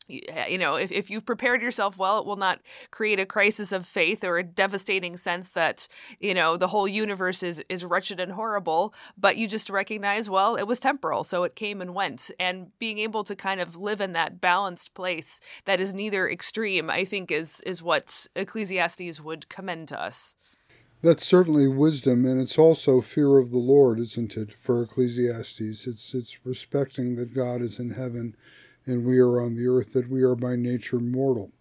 [0.09, 3.87] you know, if, if you've prepared yourself well, it will not create a crisis of
[3.87, 5.87] faith or a devastating sense that,
[6.19, 8.95] you know, the whole universe is, is wretched and horrible.
[9.19, 12.31] But you just recognize, well, it was temporal, so it came and went.
[12.41, 16.89] And being able to kind of live in that balanced place that is neither extreme,
[16.89, 20.37] I think, is is what Ecclesiastes would commend to us.
[21.01, 25.87] That's certainly wisdom, and it's also fear of the Lord, isn't it, for Ecclesiastes?
[25.87, 28.35] It's it's respecting that God is in heaven
[28.89, 31.53] and we are on the earth, that we are by nature mortal.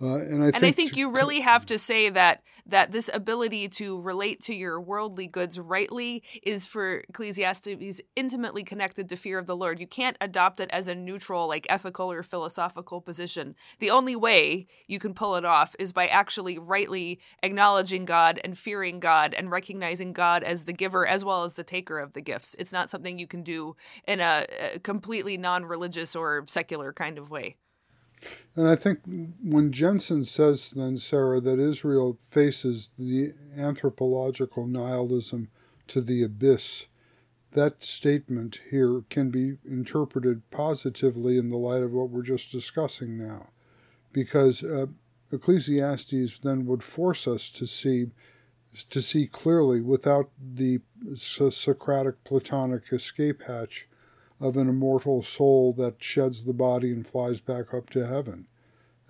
[0.00, 3.10] Uh, and I and think, I think you really have to say that that this
[3.12, 9.38] ability to relate to your worldly goods rightly is for Ecclesiastes intimately connected to fear
[9.38, 9.80] of the Lord.
[9.80, 13.56] You can't adopt it as a neutral, like ethical or philosophical position.
[13.80, 18.56] The only way you can pull it off is by actually rightly acknowledging God and
[18.56, 22.20] fearing God and recognizing God as the giver as well as the taker of the
[22.20, 22.54] gifts.
[22.58, 23.74] It's not something you can do
[24.06, 27.56] in a, a completely non-religious or secular kind of way.
[28.56, 29.00] And I think
[29.42, 35.48] when Jenson says, then, Sarah, that Israel faces the anthropological nihilism
[35.88, 36.86] to the abyss,
[37.52, 43.16] that statement here can be interpreted positively in the light of what we're just discussing
[43.16, 43.48] now.
[44.12, 44.86] Because uh,
[45.32, 48.10] Ecclesiastes then would force us to see
[48.90, 50.78] to see clearly without the
[51.16, 53.87] Socratic Platonic escape hatch
[54.40, 58.46] of an immortal soul that sheds the body and flies back up to heaven.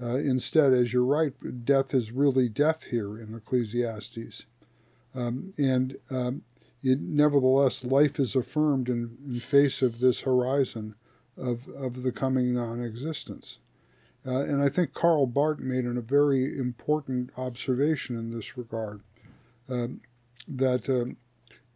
[0.01, 1.33] Uh, instead, as you're right,
[1.65, 4.47] death is really death here in Ecclesiastes.
[5.15, 6.43] Um, and um,
[6.83, 10.95] it, nevertheless, life is affirmed in, in face of this horizon
[11.37, 13.59] of, of the coming non existence.
[14.27, 19.01] Uh, and I think Karl Barth made a very important observation in this regard
[19.69, 20.01] um,
[20.47, 21.17] that um,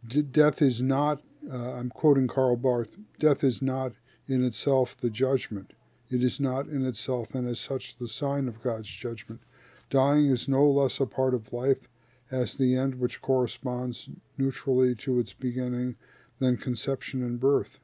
[0.07, 1.21] d- death is not
[1.51, 3.93] uh, I'm quoting Karl Barth death is not
[4.27, 5.73] in itself the judgment.
[6.09, 9.41] It is not in itself, and as such, the sign of God's judgment.
[9.89, 11.89] Dying is no less a part of life
[12.31, 15.95] as the end which corresponds neutrally to its beginning
[16.39, 17.79] than conception and birth.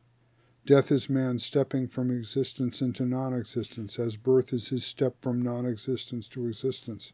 [0.65, 5.41] Death is man stepping from existence into non existence, as birth is his step from
[5.41, 7.13] non existence to existence.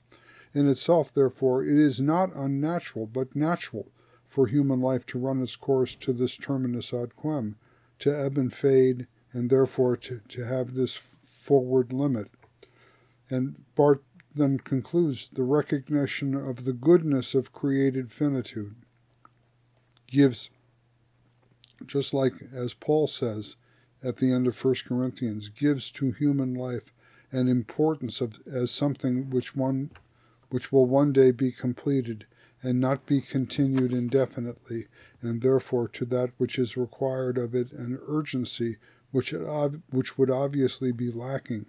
[0.53, 3.91] In itself, therefore, it is not unnatural, but natural
[4.35, 7.55] for human life to run its course to this terminus ad quem,
[7.97, 12.29] to ebb and fade, and therefore to, to have this forward limit.
[13.29, 14.01] And Barth
[14.35, 18.75] then concludes the recognition of the goodness of created finitude
[20.07, 20.49] gives,
[21.85, 23.55] just like as Paul says
[24.03, 26.91] at the end of 1 Corinthians, gives to human life
[27.31, 29.91] an importance of as something which one
[30.49, 32.25] which will one day be completed
[32.65, 34.87] and not be continued indefinitely,
[35.21, 38.77] and therefore to that which is required of it an urgency
[39.11, 41.67] which, it, which would obviously be lacking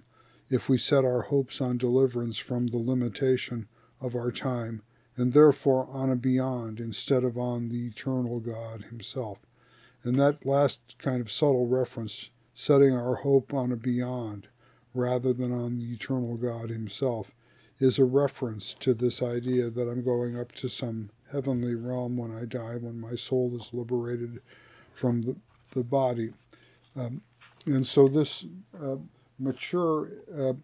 [0.48, 3.68] if we set our hopes on deliverance from the limitation
[4.00, 4.80] of our time,
[5.18, 9.40] and therefore on a beyond instead of on the eternal God Himself.
[10.02, 14.48] And that last kind of subtle reference, setting our hope on a beyond
[14.94, 17.32] rather than on the eternal God Himself,
[17.78, 22.34] is a reference to this idea that I'm going up to some heavenly realm when
[22.34, 24.40] I die, when my soul is liberated
[24.94, 25.36] from the,
[25.72, 26.32] the body.
[26.94, 27.20] Um,
[27.66, 28.46] and so, this
[28.82, 28.96] uh,
[29.38, 30.54] mature uh,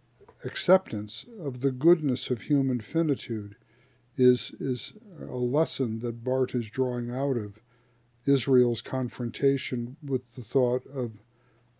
[0.44, 3.56] acceptance of the goodness of human finitude
[4.16, 7.58] is, is a lesson that Barth is drawing out of
[8.26, 11.12] Israel's confrontation with the thought of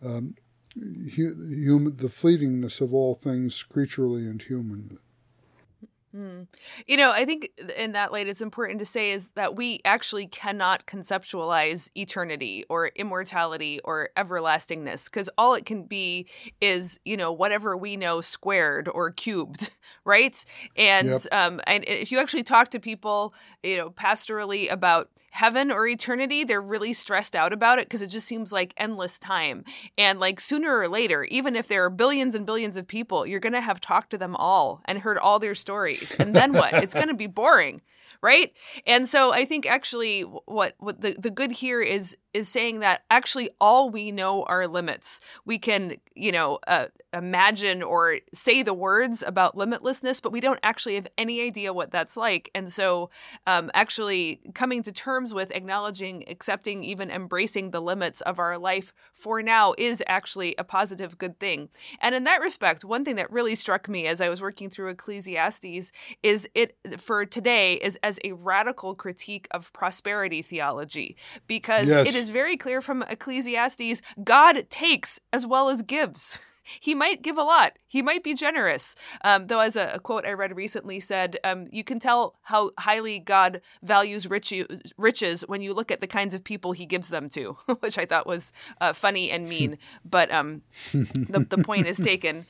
[0.03, 0.35] um,
[0.75, 4.97] human, the fleetingness of all things creaturely and human.
[6.15, 6.47] Mm.
[6.85, 10.27] You know, I think in that light, it's important to say is that we actually
[10.27, 16.27] cannot conceptualize eternity or immortality or everlastingness because all it can be
[16.61, 19.71] is, you know, whatever we know squared or cubed,
[20.05, 20.43] right?
[20.75, 21.21] And yep.
[21.31, 23.33] um, and if you actually talk to people,
[23.63, 28.07] you know, pastorally about heaven or eternity, they're really stressed out about it because it
[28.07, 29.65] just seems like endless time.
[29.97, 33.39] And like sooner or later, even if there are billions and billions of people, you're
[33.39, 36.15] going to have talked to them all and heard all their stories.
[36.19, 36.73] And then what?
[36.75, 37.81] it's going to be boring
[38.21, 38.53] right
[38.85, 43.03] and so i think actually what what the, the good here is is saying that
[43.11, 45.21] actually all we know are limits.
[45.45, 50.59] We can, you know, uh, imagine or say the words about limitlessness, but we don't
[50.63, 52.49] actually have any idea what that's like.
[52.55, 53.11] And so,
[53.45, 58.93] um, actually coming to terms with acknowledging, accepting, even embracing the limits of our life
[59.13, 61.69] for now is actually a positive, good thing.
[62.01, 64.89] And in that respect, one thing that really struck me as I was working through
[64.89, 65.91] Ecclesiastes
[66.23, 72.07] is it for today is as a radical critique of prosperity theology because yes.
[72.07, 76.39] it is very clear from Ecclesiastes God takes as well as gives.
[76.79, 77.73] he might give a lot.
[77.87, 78.95] He might be generous.
[79.23, 82.71] Um, though, as a, a, quote I read recently said, um, you can tell how
[82.79, 84.53] highly God values rich,
[84.97, 88.05] riches when you look at the kinds of people he gives them to, which I
[88.05, 88.51] thought was
[88.81, 89.77] uh, funny and mean.
[90.05, 92.45] but um, the, the point is taken.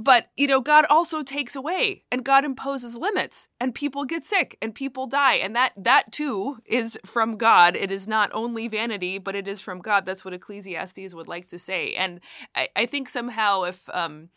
[0.00, 4.56] But, you know, God also takes away and God imposes limits and people get sick
[4.62, 5.34] and people die.
[5.34, 7.74] And that that too is from God.
[7.74, 10.06] It is not only vanity, but it is from God.
[10.06, 11.94] That's what Ecclesiastes would like to say.
[11.94, 12.20] And
[12.54, 14.28] I, I think somehow if um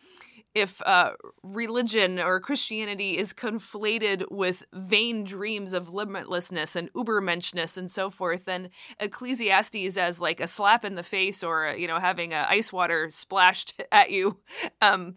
[0.54, 1.12] if uh,
[1.44, 8.46] religion or Christianity is conflated with vain dreams of limitlessness and ubermenschness and so forth,
[8.46, 12.74] then Ecclesiastes as like a slap in the face or you know having a ice
[12.74, 14.40] water splashed at you,
[14.82, 15.16] um,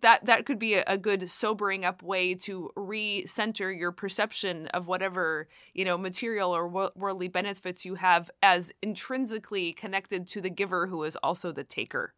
[0.00, 5.48] that that could be a, good sobering up way to recenter your perception of whatever
[5.74, 11.02] you know material or worldly benefits you have as intrinsically connected to the giver who
[11.02, 12.14] is also the taker.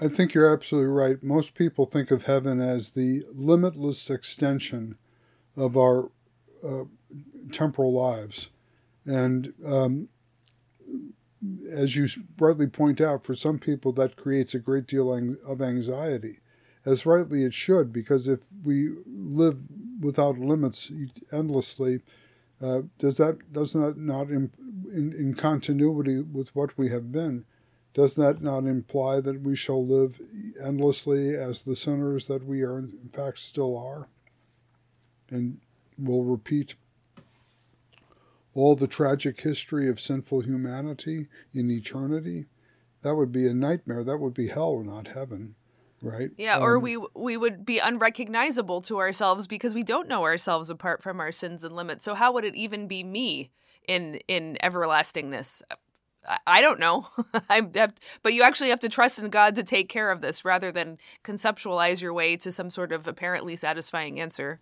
[0.00, 1.22] I think you're absolutely right.
[1.22, 4.96] Most people think of heaven as the limitless extension
[5.56, 6.10] of our
[6.66, 6.84] uh,
[7.50, 8.50] temporal lives.
[9.04, 10.08] And um,
[11.70, 12.08] as you
[12.38, 15.12] rightly point out, for some people that creates a great deal
[15.46, 16.38] of anxiety,
[16.84, 19.58] as rightly it should, because if we live
[20.00, 20.90] without limits
[21.32, 22.02] endlessly,
[22.60, 24.50] uh, does that does that not in,
[24.92, 27.44] in, in continuity with what we have been?
[27.94, 30.20] Does that not imply that we shall live
[30.62, 34.08] endlessly as the sinners that we are, in fact, still are?
[35.30, 35.58] And
[35.98, 36.74] will repeat
[38.54, 42.46] all the tragic history of sinful humanity in eternity?
[43.02, 44.04] That would be a nightmare.
[44.04, 45.54] That would be hell, not heaven.
[46.02, 46.30] Right?
[46.36, 50.68] Yeah, um, or we we would be unrecognizable to ourselves because we don't know ourselves
[50.68, 52.04] apart from our sins and limits.
[52.04, 53.50] So how would it even be me
[53.86, 55.62] in in everlastingness?
[56.46, 57.08] I don't know.
[57.50, 60.44] I have, but you actually have to trust in God to take care of this
[60.44, 64.60] rather than conceptualize your way to some sort of apparently satisfying answer.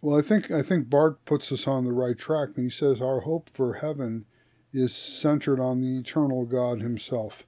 [0.00, 3.00] Well, I think I think Barth puts us on the right track when he says
[3.00, 4.26] our hope for heaven
[4.72, 7.44] is centered on the eternal God Himself.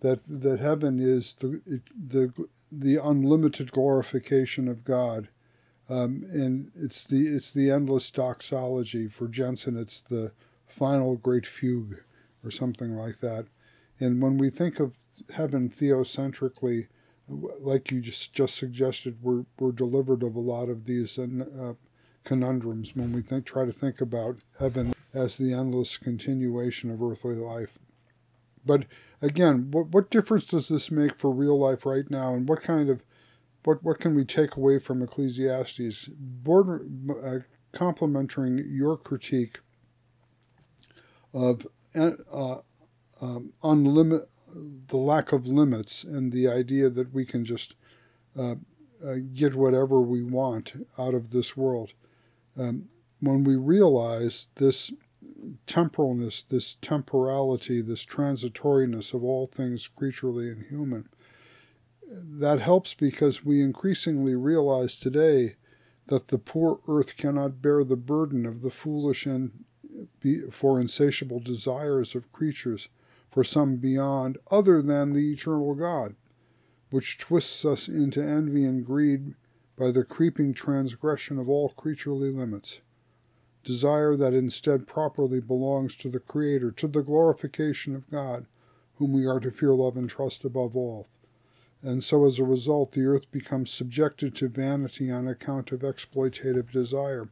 [0.00, 1.60] That that heaven is the
[1.96, 2.32] the
[2.70, 5.28] the unlimited glorification of God,
[5.88, 9.08] um, and it's the it's the endless doxology.
[9.08, 9.76] For Jenson.
[9.76, 10.32] it's the
[10.66, 11.96] final great fugue
[12.44, 13.46] or something like that.
[14.00, 14.94] And when we think of
[15.30, 16.86] heaven theocentrically,
[17.28, 21.74] like you just, just suggested, we're, we're delivered of a lot of these uh,
[22.24, 27.34] conundrums when we think, try to think about heaven as the endless continuation of earthly
[27.34, 27.78] life.
[28.64, 28.86] But
[29.22, 32.90] again, what, what difference does this make for real life right now, and what kind
[32.90, 33.02] of
[33.64, 36.08] what what can we take away from Ecclesiastes?
[36.18, 36.86] Border,
[37.22, 37.38] uh,
[37.72, 39.60] complementing your critique
[41.34, 42.56] of uh,
[43.20, 44.26] um, unlimit
[44.86, 47.74] the lack of limits and the idea that we can just
[48.38, 48.54] uh,
[49.04, 51.92] uh, get whatever we want out of this world.
[52.56, 52.88] Um,
[53.20, 54.92] when we realize this
[55.66, 61.08] temporalness, this temporality, this transitoriness of all things creaturely and human,
[62.10, 65.56] that helps because we increasingly realize today
[66.06, 69.64] that the poor earth cannot bear the burden of the foolish and
[70.50, 72.88] for insatiable desires of creatures
[73.30, 76.14] for some beyond other than the eternal God,
[76.90, 79.34] which twists us into envy and greed
[79.76, 82.80] by the creeping transgression of all creaturely limits.
[83.68, 88.46] Desire that instead properly belongs to the Creator, to the glorification of God,
[88.94, 91.06] whom we are to fear, love, and trust above all.
[91.82, 96.70] and so as a result, the earth becomes subjected to vanity on account of exploitative
[96.70, 97.28] desire.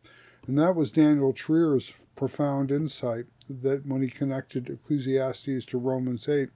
[0.46, 6.50] And that was Daniel Treier's profound insight that when he connected Ecclesiastes to Romans 8,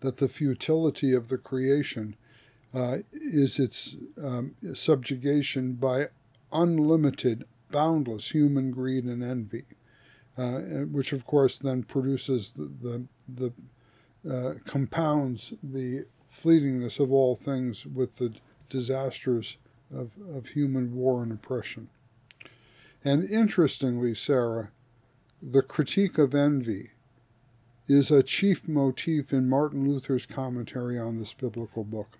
[0.00, 2.14] that the futility of the creation
[2.74, 6.08] uh, is its um, subjugation by
[6.52, 9.64] unlimited, boundless human greed and envy,
[10.36, 10.60] uh,
[10.90, 13.52] which of course then produces the, the,
[14.24, 18.32] the uh, compounds the fleetingness of all things with the
[18.68, 19.56] disasters
[19.94, 21.88] of, of human war and oppression.
[23.04, 24.70] And interestingly, Sarah,
[25.40, 26.90] the critique of envy
[27.86, 32.18] is a chief motif in Martin Luther's commentary on this biblical book.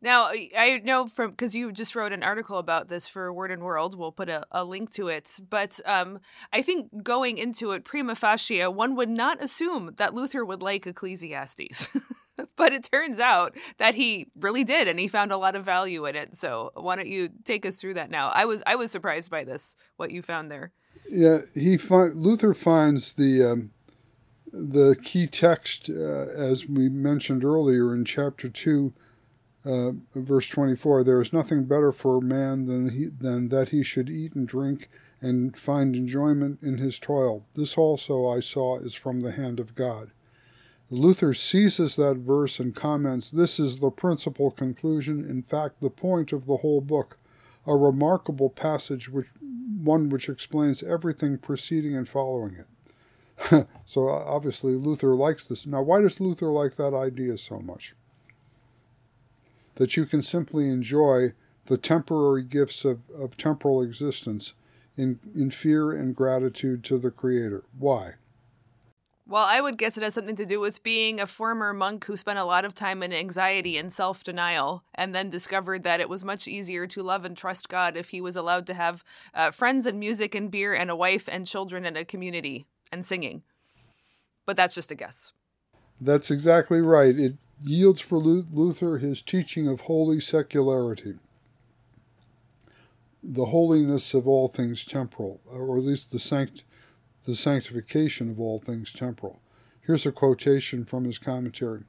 [0.00, 3.62] Now, I know from because you just wrote an article about this for Word and
[3.62, 3.98] World.
[3.98, 5.38] We'll put a, a link to it.
[5.48, 6.20] But um,
[6.52, 10.86] I think going into it prima facie, one would not assume that Luther would like
[10.86, 11.88] Ecclesiastes.
[12.56, 16.04] but it turns out that he really did, and he found a lot of value
[16.06, 16.36] in it.
[16.36, 18.30] So why don't you take us through that now?
[18.34, 20.72] I was I was surprised by this, what you found there.
[21.08, 23.70] Yeah, he fi- Luther finds the um,
[24.52, 25.92] the key text, uh,
[26.34, 28.92] as we mentioned earlier in chapter 2,
[29.66, 34.08] uh, verse 24 there is nothing better for man than, he, than that he should
[34.08, 34.88] eat and drink
[35.20, 37.44] and find enjoyment in his toil.
[37.54, 40.10] This also I saw is from the hand of God.
[40.88, 46.32] Luther seizes that verse and comments this is the principal conclusion, in fact, the point
[46.32, 47.18] of the whole book,
[47.66, 49.26] a remarkable passage, which,
[49.82, 53.66] one which explains everything preceding and following it.
[53.84, 55.66] so obviously Luther likes this.
[55.66, 57.95] Now, why does Luther like that idea so much?
[59.76, 61.32] That you can simply enjoy
[61.66, 64.54] the temporary gifts of, of temporal existence
[64.96, 67.64] in, in fear and gratitude to the Creator.
[67.78, 68.14] Why?
[69.28, 72.16] Well, I would guess it has something to do with being a former monk who
[72.16, 76.08] spent a lot of time in anxiety and self denial, and then discovered that it
[76.08, 79.02] was much easier to love and trust God if he was allowed to have
[79.34, 83.04] uh, friends and music and beer and a wife and children and a community and
[83.04, 83.42] singing.
[84.44, 85.32] But that's just a guess.
[86.00, 87.18] That's exactly right.
[87.18, 91.18] It yields for Luther his teaching of holy secularity,
[93.22, 96.64] the holiness of all things temporal, or at least the, sanct-
[97.24, 99.40] the sanctification of all things temporal.
[99.80, 101.84] Here's a quotation from his commentary.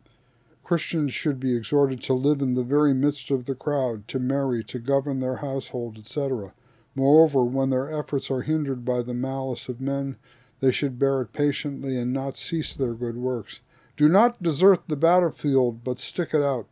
[0.63, 4.63] Christians should be exhorted to live in the very midst of the crowd, to marry,
[4.65, 6.53] to govern their household, etc.
[6.95, 10.17] Moreover, when their efforts are hindered by the malice of men,
[10.59, 13.59] they should bear it patiently and not cease their good works.
[13.97, 16.67] Do not desert the battlefield, but stick it out.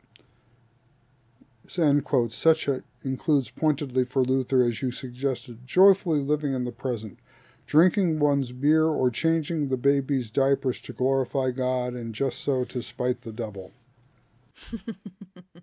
[1.78, 2.32] End quote.
[2.32, 7.17] Such a, includes pointedly for Luther, as you suggested, joyfully living in the present,
[7.65, 12.84] drinking one's beer or changing the baby's diapers to glorify God, and just so to
[12.84, 13.71] spite the devil.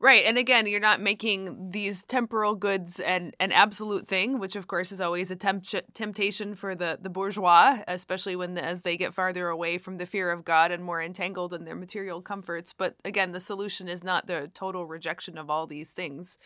[0.00, 0.24] Right.
[0.26, 4.92] And again, you're not making these temporal goods an, an absolute thing, which of course
[4.92, 9.48] is always a tempt- temptation for the, the bourgeois, especially when as they get farther
[9.48, 12.72] away from the fear of God and more entangled in their material comforts.
[12.72, 16.38] But again, the solution is not the total rejection of all these things,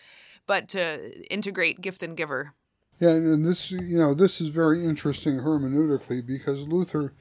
[0.47, 2.55] but to integrate gift and giver.
[3.01, 7.13] Yeah, and this you know, this is very interesting hermeneutically because Luther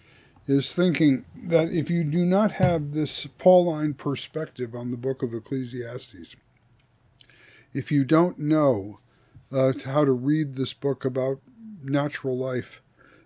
[0.47, 5.33] is thinking that if you do not have this Pauline perspective on the book of
[5.33, 6.35] Ecclesiastes,
[7.73, 8.99] if you don't know
[9.51, 11.39] uh, how to read this book about
[11.83, 12.81] natural life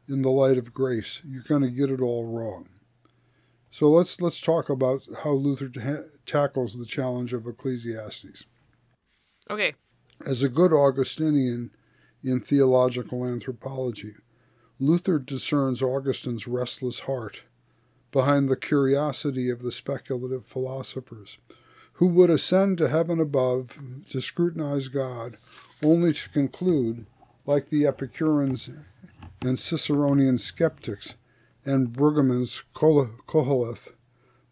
[0.08, 2.70] in the light of grace, you're going to get it all wrong.
[3.72, 8.46] So let's let's talk about how Luther ta- tackles the challenge of Ecclesiastes.
[9.50, 9.74] Okay.
[10.26, 11.72] As a good Augustinian
[12.24, 14.14] in theological anthropology,
[14.80, 17.44] Luther discerns Augustine's restless heart
[18.12, 21.38] behind the curiosity of the speculative philosophers,
[21.94, 25.38] who would ascend to heaven above to scrutinize God,
[25.84, 27.06] only to conclude,
[27.46, 28.70] like the Epicureans
[29.42, 31.16] and Ciceronian skeptics
[31.66, 33.94] and Brueggemann's Koheleth,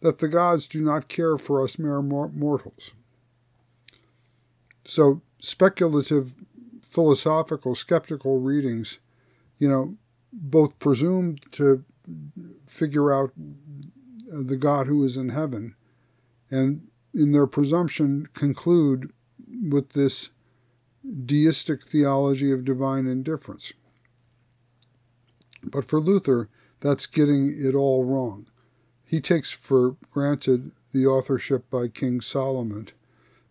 [0.00, 2.92] that the gods do not care for us mere mortals.
[4.86, 6.34] So, speculative,
[6.82, 8.98] philosophical, skeptical readings,
[9.58, 9.96] you know,
[10.34, 11.84] both presumed to
[12.66, 13.32] figure out
[14.32, 15.74] uh, the God who is in heaven,
[16.50, 19.12] and in their presumption conclude
[19.70, 20.30] with this
[21.24, 23.72] deistic theology of divine indifference.
[25.62, 26.48] But for Luther,
[26.80, 28.46] that's getting it all wrong.
[29.04, 32.88] He takes for granted the authorship by King Solomon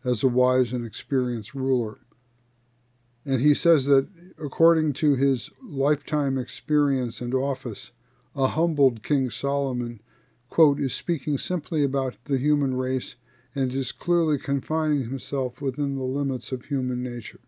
[0.03, 1.99] as a wise and experienced ruler.
[3.25, 4.09] And he says that
[4.39, 7.91] according to his lifetime experience and office,
[8.35, 10.01] a humbled King Solomon,
[10.49, 13.15] quote, is speaking simply about the human race
[13.55, 17.39] and is clearly confining himself within the limits of human nature.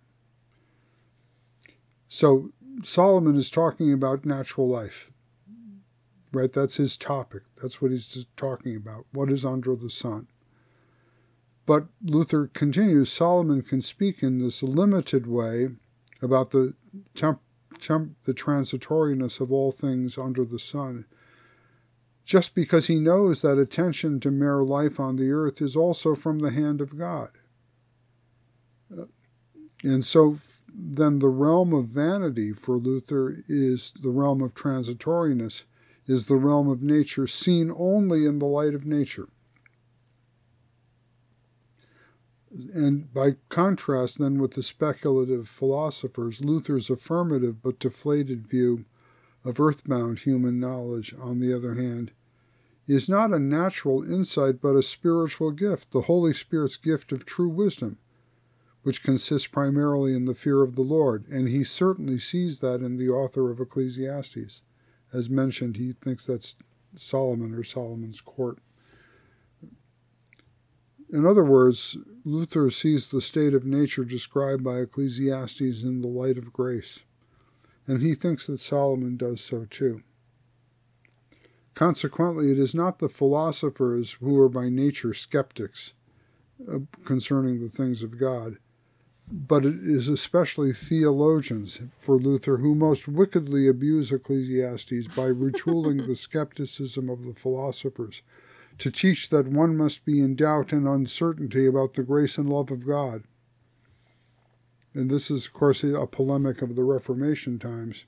[2.07, 2.51] So
[2.83, 5.11] Solomon is talking about natural life,
[6.31, 6.51] right?
[6.51, 7.43] That's his topic.
[7.61, 9.05] That's what he's talking about.
[9.11, 10.27] What is under the sun?
[11.65, 15.69] But Luther continues Solomon can speak in this limited way
[16.26, 16.73] about the,
[17.13, 17.39] temp,
[17.80, 21.05] temp, the transitoriness of all things under the sun,
[22.26, 26.39] just because he knows that attention to mere life on the earth is also from
[26.39, 27.30] the hand of God.
[28.91, 29.05] Uh,
[29.84, 30.39] and so
[30.73, 35.63] then the realm of vanity for Luther is the realm of transitoriness,
[36.07, 39.30] is the realm of nature seen only in the light of nature.
[42.74, 48.86] And by contrast, then, with the speculative philosophers, Luther's affirmative but deflated view
[49.43, 52.12] of earthbound human knowledge, on the other hand,
[52.88, 57.49] is not a natural insight but a spiritual gift, the Holy Spirit's gift of true
[57.49, 57.97] wisdom,
[58.84, 62.95] which consists primarily in the fear of the Lord, and he certainly sees that in
[62.95, 64.62] the author of Ecclesiastes.
[65.12, 66.56] As mentioned, he thinks that's
[66.95, 68.60] Solomon or Solomon's court.
[71.12, 76.38] In other words, Luther sees the state of nature described by Ecclesiastes in the light
[76.38, 77.03] of grace,
[77.86, 80.01] and he thinks that Solomon does so too.
[81.76, 85.93] Consequently, it is not the philosophers who are by nature skeptics
[86.72, 88.58] uh, concerning the things of God,
[89.30, 96.16] but it is especially theologians for Luther who most wickedly abuse Ecclesiastes by retooling the
[96.16, 98.22] skepticism of the philosophers
[98.78, 102.71] to teach that one must be in doubt and uncertainty about the grace and love
[102.71, 103.23] of God.
[104.93, 108.05] And this is, of course, a polemic of the Reformation times,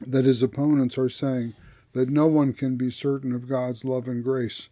[0.00, 1.54] that his opponents are saying
[1.92, 4.68] that no one can be certain of God's love and grace,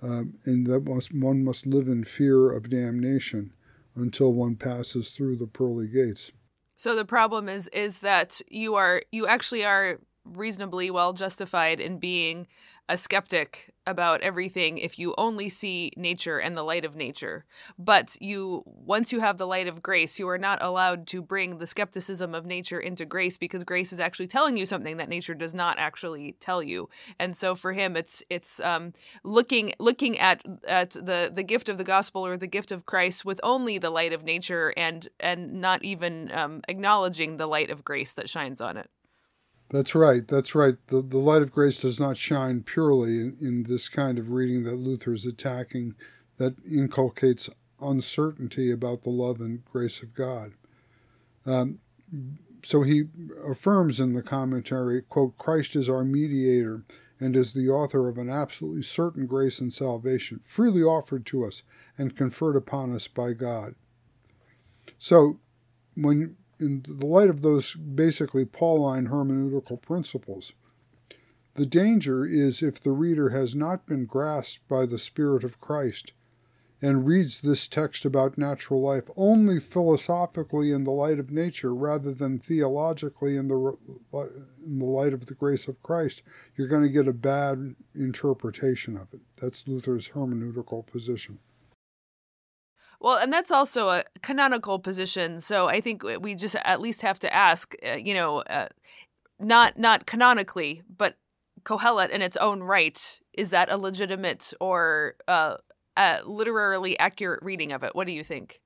[0.00, 0.82] um, and that
[1.12, 3.52] one must live in fear of damnation
[3.94, 6.32] until one passes through the pearly gates.
[6.76, 11.98] So the problem is is that you are you actually are reasonably well justified in
[11.98, 12.46] being
[12.88, 17.44] a skeptic about everything if you only see nature and the light of nature.
[17.78, 21.58] But you once you have the light of grace, you are not allowed to bring
[21.58, 25.34] the skepticism of nature into grace because grace is actually telling you something that nature
[25.34, 26.88] does not actually tell you.
[27.18, 28.92] And so for him it's it's um,
[29.24, 33.24] looking looking at at the the gift of the gospel or the gift of Christ
[33.24, 37.84] with only the light of nature and and not even um, acknowledging the light of
[37.84, 38.90] grace that shines on it.
[39.72, 40.28] That's right.
[40.28, 40.76] That's right.
[40.88, 44.64] The, the light of grace does not shine purely in, in this kind of reading
[44.64, 45.94] that Luther is attacking,
[46.36, 47.48] that inculcates
[47.80, 50.52] uncertainty about the love and grace of God.
[51.46, 51.78] Um,
[52.62, 53.04] so he
[53.44, 56.84] affirms in the commentary, quote, Christ is our mediator
[57.18, 61.62] and is the author of an absolutely certain grace and salvation, freely offered to us
[61.96, 63.74] and conferred upon us by God.
[64.98, 65.38] So
[65.94, 70.52] when in the light of those basically Pauline hermeneutical principles.
[71.54, 76.12] The danger is if the reader has not been grasped by the Spirit of Christ
[76.80, 82.12] and reads this text about natural life only philosophically in the light of nature rather
[82.12, 83.76] than theologically in the,
[84.64, 86.22] in the light of the grace of Christ,
[86.56, 89.20] you're going to get a bad interpretation of it.
[89.36, 91.38] That's Luther's hermeneutical position.
[93.02, 95.40] Well, and that's also a canonical position.
[95.40, 98.68] So I think we just at least have to ask, uh, you know, uh,
[99.40, 101.16] not not canonically, but
[101.64, 105.56] Kohelet in its own right, is that a legitimate or uh,
[105.96, 107.96] a literarily accurate reading of it?
[107.96, 108.60] What do you think?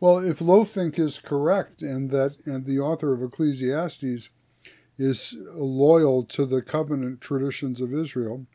[0.00, 4.28] Well, if Lohfink is correct and that and the author of Ecclesiastes
[4.98, 8.46] is loyal to the covenant traditions of Israel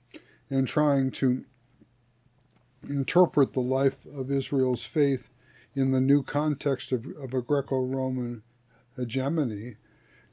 [0.49, 1.45] and trying to
[2.89, 5.29] interpret the life of Israel's faith
[5.75, 8.43] in the new context of, of a Greco Roman
[8.95, 9.75] hegemony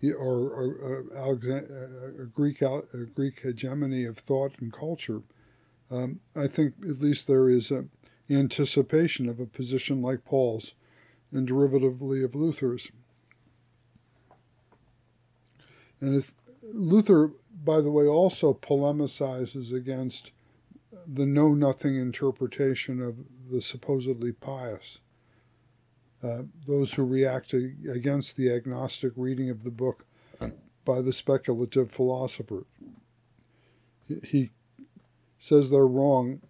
[0.02, 2.82] or, or uh, a, Greek, a
[3.14, 5.22] Greek hegemony of thought and culture,
[5.90, 7.90] um, I think at least there is an
[8.30, 10.74] anticipation of a position like Paul's
[11.32, 12.90] and derivatively of Luther's.
[16.00, 16.24] And
[16.72, 17.32] Luther,
[17.64, 20.32] by the way, also polemicizes against
[21.10, 23.16] the know nothing interpretation of
[23.50, 25.00] the supposedly pious.
[26.22, 30.04] Uh, those who react against the agnostic reading of the book
[30.84, 32.66] by the speculative philosopher.
[34.24, 34.50] He
[35.38, 36.40] says they're wrong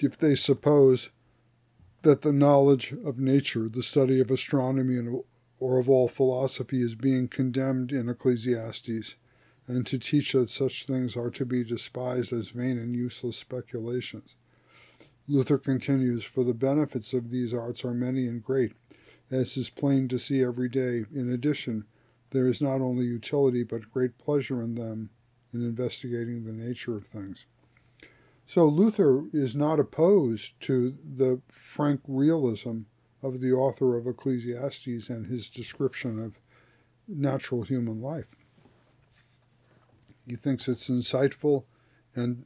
[0.00, 1.10] if they suppose
[2.02, 5.22] that the knowledge of nature, the study of astronomy and,
[5.58, 9.14] or of all philosophy, is being condemned in Ecclesiastes
[9.66, 14.34] and to teach that such things are to be despised as vain and useless speculations.
[15.26, 18.72] Luther continues, For the benefits of these arts are many and great,
[19.30, 21.06] as is plain to see every day.
[21.14, 21.84] In addition,
[22.30, 25.10] there is not only utility but great pleasure in them
[25.52, 27.46] in investigating the nature of things.
[28.44, 32.80] So Luther is not opposed to the frank realism
[33.22, 36.38] of the author of Ecclesiastes and his description of
[37.08, 38.28] natural human life.
[40.26, 41.64] He thinks it's insightful
[42.14, 42.44] and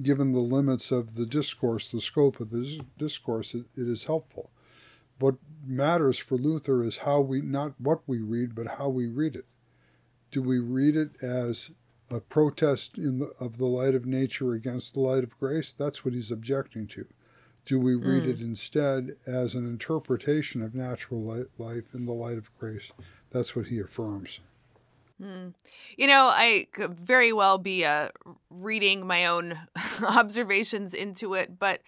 [0.00, 4.50] given the limits of the discourse, the scope of the discourse, it, it is helpful.
[5.18, 9.36] What matters for Luther is how we, not what we read, but how we read
[9.36, 9.46] it.
[10.30, 11.70] Do we read it as
[12.10, 15.72] a protest the, of the light of nature against the light of grace?
[15.72, 17.06] That's what he's objecting to.
[17.64, 18.30] Do we read mm.
[18.30, 22.92] it instead as an interpretation of natural light, life in the light of grace?
[23.30, 24.40] That's what he affirms.
[25.22, 25.50] Hmm.
[25.96, 28.08] You know, I could very well be uh,
[28.50, 29.56] reading my own
[30.02, 31.80] observations into it, but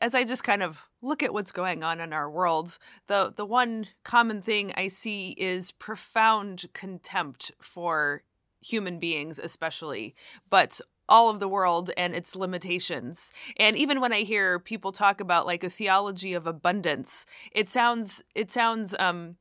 [0.00, 3.44] as I just kind of look at what's going on in our world, the the
[3.44, 8.22] one common thing I see is profound contempt for
[8.60, 10.14] human beings, especially,
[10.48, 13.32] but all of the world and its limitations.
[13.56, 18.22] And even when I hear people talk about like a theology of abundance, it sounds
[18.34, 19.36] it sounds um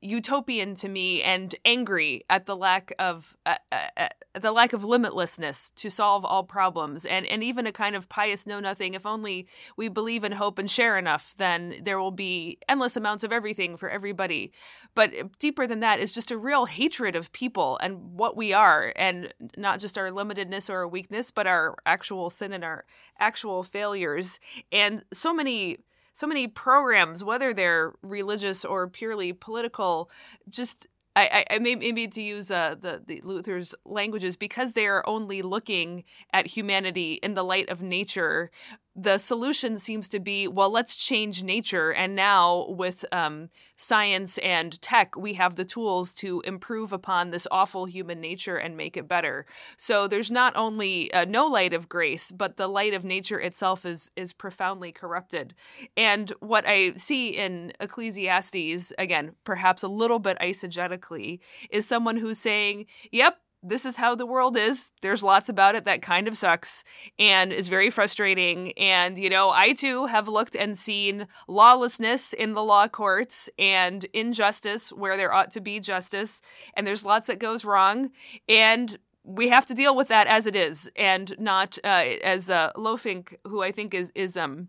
[0.00, 4.82] utopian to me and angry at the lack of uh, uh, uh, the lack of
[4.82, 8.94] limitlessness to solve all problems and and even a kind of pious know nothing.
[8.94, 13.24] If only we believe in hope and share enough then there will be endless amounts
[13.24, 14.52] of everything for everybody.
[14.94, 18.92] But deeper than that is just a real hatred of people and what we are
[18.94, 22.84] and not just our limitedness or our weakness but our actual sin and our
[23.18, 24.38] actual failures.
[24.70, 25.78] And so many
[26.18, 30.10] so many programs, whether they're religious or purely political,
[30.48, 35.42] just I, I, maybe to use uh, the, the Luther's languages because they are only
[35.42, 36.02] looking
[36.32, 38.50] at humanity in the light of nature
[39.00, 41.92] the solution seems to be well let's change nature.
[41.92, 47.46] And now with um, science and tech we have the tools to improve upon this
[47.52, 49.46] awful human nature and make it better.
[49.76, 53.86] So there's not only uh, no light of grace but the light of nature itself
[53.86, 55.54] is is profoundly corrupted.
[55.96, 61.38] And what i see in ecclesiastes again perhaps a little bit eisegetically
[61.70, 64.90] is someone who's saying yep this is how the world is.
[65.02, 66.84] There's lots about it that kind of sucks
[67.18, 68.72] and is very frustrating.
[68.72, 74.04] And, you know, I too have looked and seen lawlessness in the law courts and
[74.12, 76.40] injustice where there ought to be justice.
[76.74, 78.10] And there's lots that goes wrong.
[78.48, 82.72] And we have to deal with that as it is and not uh, as uh,
[82.76, 84.68] Lohfink, who I think is, is, um,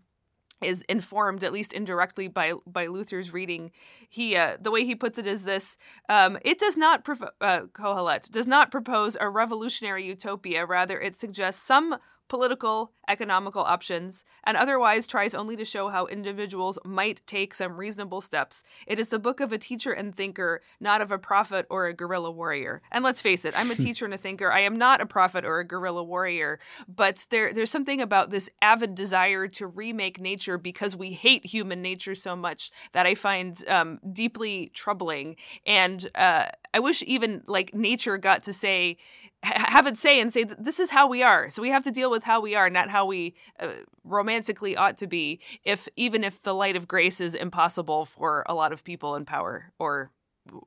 [0.62, 3.70] is informed at least indirectly by by Luther's reading.
[4.08, 5.76] He uh, the way he puts it is this:
[6.08, 7.08] um, it does not
[7.40, 10.66] uh, Kohelet does not propose a revolutionary utopia.
[10.66, 11.96] Rather, it suggests some
[12.30, 18.20] political, economical options, and otherwise tries only to show how individuals might take some reasonable
[18.20, 18.62] steps.
[18.86, 21.92] It is the book of a teacher and thinker, not of a prophet or a
[21.92, 22.82] guerrilla warrior.
[22.92, 24.50] And let's face it, I'm a teacher and a thinker.
[24.50, 28.48] I am not a prophet or a guerrilla warrior, but there there's something about this
[28.62, 33.60] avid desire to remake nature because we hate human nature so much that I find
[33.68, 35.34] um, deeply troubling.
[35.66, 38.96] And uh, I wish even like nature got to say
[39.42, 41.48] have it say and say this is how we are.
[41.50, 43.68] So we have to deal with how we are, not how we uh,
[44.04, 45.40] romantically ought to be.
[45.64, 49.24] If even if the light of grace is impossible for a lot of people in
[49.24, 50.10] power or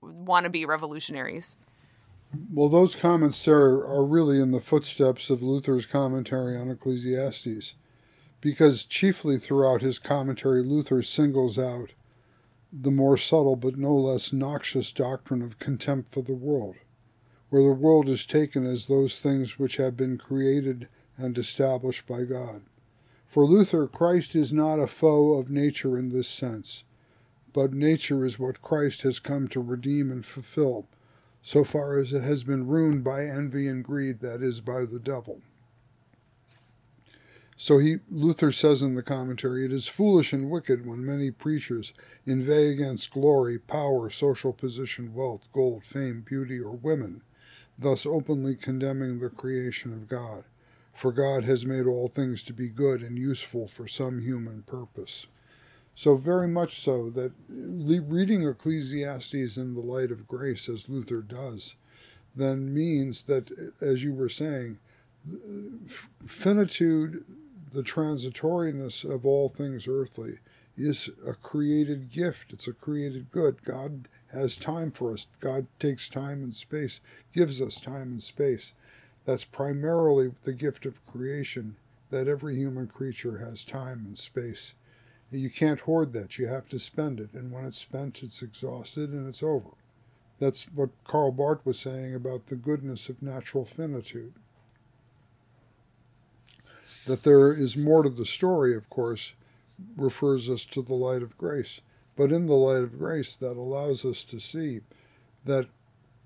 [0.02, 1.56] want to be revolutionaries.
[2.52, 7.76] Well, those comments, Sarah, are really in the footsteps of Luther's commentary on Ecclesiastes,
[8.42, 11.92] because chiefly throughout his commentary, Luther singles out
[12.82, 16.76] the more subtle but no less noxious doctrine of contempt for the world
[17.54, 22.24] where the world is taken as those things which have been created and established by
[22.24, 22.64] God.
[23.28, 26.84] For Luther, Christ is not a foe of nature in this sense,
[27.54, 30.88] but nature is what Christ has come to redeem and fulfill,
[31.44, 35.00] so far as it has been ruined by envy and greed, that is, by the
[35.00, 35.44] devil.
[37.64, 41.94] So he Luther says in the commentary, it is foolish and wicked when many preachers
[42.26, 47.22] inveigh against glory, power, social position, wealth, gold, fame, beauty, or women,
[47.80, 50.44] thus openly condemning the creation of God.
[50.94, 55.28] For God has made all things to be good and useful for some human purpose.
[55.96, 61.78] So, very much so that reading Ecclesiastes in the light of grace, as Luther does,
[62.36, 63.50] then means that,
[63.80, 64.80] as you were saying,
[66.26, 67.24] finitude,
[67.74, 70.40] the transitoriness of all things earthly,
[70.78, 72.54] is a created gift.
[72.54, 73.64] It's a created good.
[73.64, 75.28] God has time for us.
[75.40, 77.00] God takes time and space,
[77.34, 78.74] gives us time and space.
[79.26, 81.76] That's primarily the gift of creation
[82.10, 84.74] that every human creature has time and space.
[85.32, 86.38] You can't hoard that.
[86.38, 87.34] You have to spend it.
[87.34, 89.72] And when it's spent, it's exhausted and it's over.
[90.40, 94.34] That's what Karl Barth was saying about the goodness of natural finitude.
[97.06, 99.34] That there is more to the story, of course,
[99.98, 101.82] refers us to the light of grace.
[102.16, 104.82] But in the light of grace, that allows us to see
[105.46, 105.68] that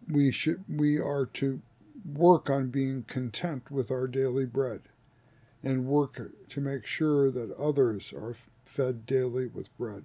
[0.09, 1.61] we should we are to
[2.13, 4.81] work on being content with our daily bread
[5.63, 10.03] and work to make sure that others are fed daily with bread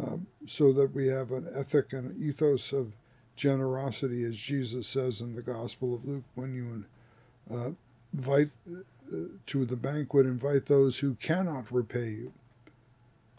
[0.00, 2.92] um, so that we have an ethic and ethos of
[3.34, 6.84] generosity as jesus says in the gospel of luke when you
[7.56, 7.70] uh,
[8.14, 8.50] invite
[9.46, 12.32] to the banquet invite those who cannot repay you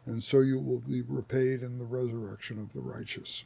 [0.05, 3.43] and so you will be repaid in the resurrection of the righteous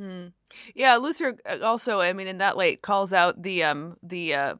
[0.00, 0.28] Hmm.
[0.74, 4.54] Yeah, Luther uh, also, I mean, in that light, calls out the um the uh,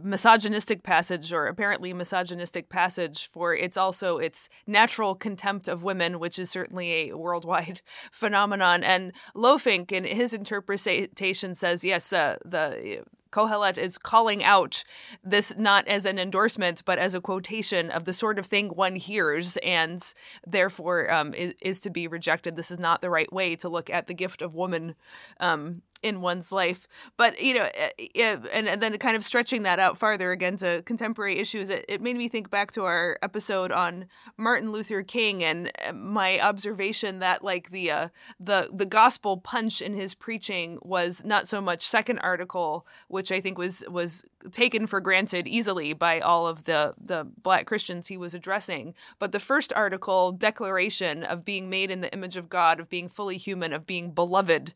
[0.00, 6.38] misogynistic passage or apparently misogynistic passage for it's also its natural contempt of women, which
[6.38, 7.80] is certainly a worldwide
[8.12, 8.84] phenomenon.
[8.84, 14.84] And Lohfink, in his interpretation, says yes, uh, the Kohelet is calling out
[15.22, 18.96] this not as an endorsement, but as a quotation of the sort of thing one
[18.96, 20.12] hears and
[20.46, 22.56] therefore um, is, is, to be rejected.
[22.56, 24.94] This is not the right way to look at the gift of woman
[25.40, 26.86] um, in one's life.
[27.16, 30.56] But, you know, eh, eh, and, and, then kind of stretching that out farther again
[30.58, 35.02] to contemporary issues, it, it made me think back to our episode on Martin Luther
[35.02, 40.14] King and eh, my observation that like the uh, the the gospel punch in his
[40.14, 45.48] preaching was not so much second article, which I think was was taken for granted
[45.48, 50.32] easily by all of the the black Christians he was addressing, but the first article
[50.32, 54.12] declaration of being made in the image of God, of being fully human, of being
[54.12, 54.74] beloved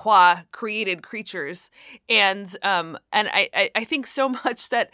[0.00, 1.70] qua created creatures.
[2.08, 4.90] And um and i i think so much that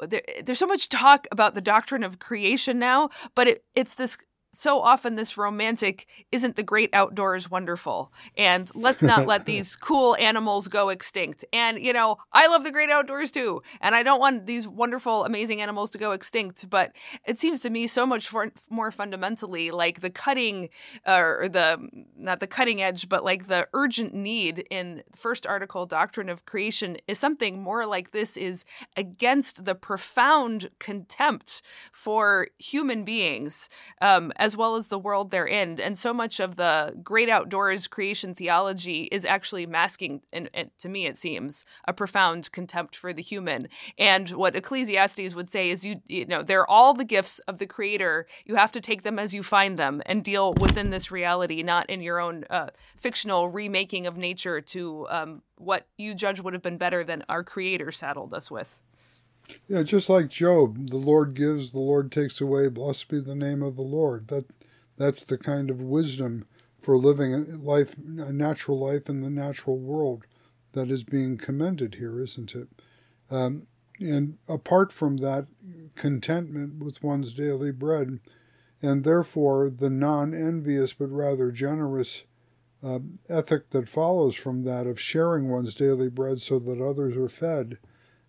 [0.00, 4.16] there, there's so much talk about the doctrine of creation now but it, it's this
[4.54, 8.12] so often this romantic isn't the great outdoors wonderful.
[8.36, 11.44] And let's not let these cool animals go extinct.
[11.52, 13.62] And you know i love the great outdoors too.
[13.80, 16.92] And i don't want these wonderful amazing animals to go extinct but
[17.26, 20.68] it seems to me so much for, more fundamentally like the cutting
[21.06, 25.86] uh, or the not the cutting edge but like the urgent need in first article
[25.86, 28.64] doctrine of creation is something more like this is
[28.96, 33.68] against the profound contempt for human beings.
[34.00, 35.80] Um, as well as the world they're in.
[35.80, 41.06] And so much of the great outdoors creation theology is actually masking, and, to me
[41.06, 43.68] it seems, a profound contempt for the human.
[43.96, 47.66] And what Ecclesiastes would say is, you you know, they're all the gifts of the
[47.66, 48.26] Creator.
[48.44, 51.88] You have to take them as you find them and deal within this reality, not
[51.88, 56.62] in your own uh, fictional remaking of nature to um, what you judge would have
[56.62, 58.82] been better than our Creator saddled us with.
[59.68, 62.68] Yeah, just like Job, the Lord gives, the Lord takes away.
[62.68, 64.28] Blessed be the name of the Lord.
[64.28, 64.46] That
[64.96, 66.46] that's the kind of wisdom
[66.80, 70.24] for living a life, a natural life in the natural world,
[70.72, 72.68] that is being commended here, isn't it?
[73.30, 73.66] Um,
[74.00, 75.46] and apart from that,
[75.94, 78.20] contentment with one's daily bread,
[78.82, 82.24] and therefore the non-envious but rather generous
[82.82, 87.28] uh, ethic that follows from that of sharing one's daily bread so that others are
[87.28, 87.78] fed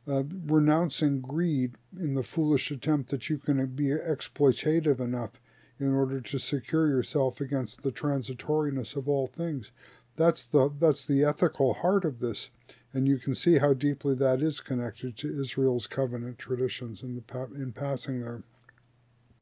[0.08, 5.41] uh, renouncing greed in the foolish attempt that you can be exploitative enough
[5.80, 9.72] in order to secure yourself against the transitoriness of all things.
[10.16, 12.49] That's the that's the ethical heart of this,
[12.93, 17.47] and you can see how deeply that is connected to Israel's covenant traditions in the
[17.56, 18.43] in passing there.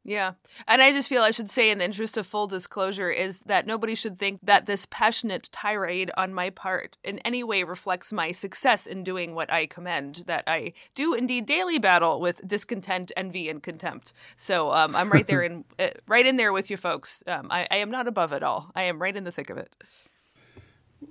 [0.05, 0.33] Yeah.
[0.67, 3.65] And I just feel I should say, in the interest of full disclosure, is that
[3.65, 8.31] nobody should think that this passionate tirade on my part in any way reflects my
[8.31, 13.49] success in doing what I commend, that I do indeed daily battle with discontent, envy,
[13.49, 14.11] and contempt.
[14.35, 17.23] So um, I'm right there in, uh, right in there with you folks.
[17.25, 18.71] Um, I, I am not above it all.
[18.75, 19.77] I am right in the thick of it.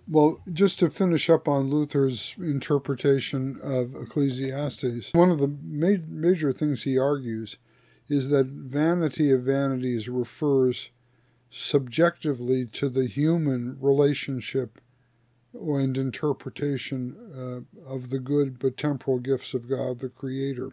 [0.07, 6.53] Well, just to finish up on Luther's interpretation of Ecclesiastes, one of the ma- major
[6.53, 7.57] things he argues
[8.13, 10.91] is that vanity of vanities refers
[11.49, 14.83] subjectively to the human relationship
[15.55, 20.73] and interpretation uh, of the good but temporal gifts of God the Creator.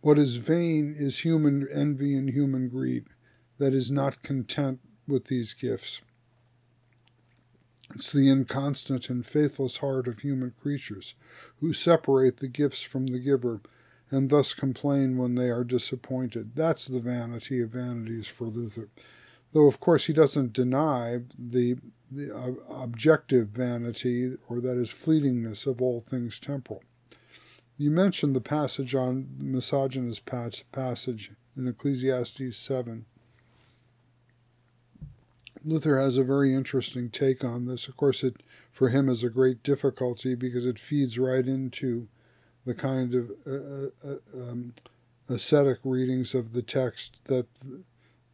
[0.00, 3.04] What is vain is human envy and human greed
[3.58, 6.00] that is not content with these gifts.
[7.94, 11.12] It's the inconstant and faithless heart of human creatures
[11.60, 13.60] who separate the gifts from the giver
[14.12, 16.54] and thus complain when they are disappointed.
[16.54, 18.88] That's the vanity of vanities for Luther.
[19.52, 21.76] Though, of course, he doesn't deny the,
[22.10, 22.52] the uh,
[22.82, 26.82] objective vanity, or that is fleetingness of all things temporal.
[27.78, 33.06] You mentioned the passage on misogynist passage in Ecclesiastes 7.
[35.64, 37.88] Luther has a very interesting take on this.
[37.88, 42.08] Of course, it for him is a great difficulty because it feeds right into
[42.64, 44.74] the kind of uh, uh, uh um,
[45.28, 47.46] ascetic readings of the text that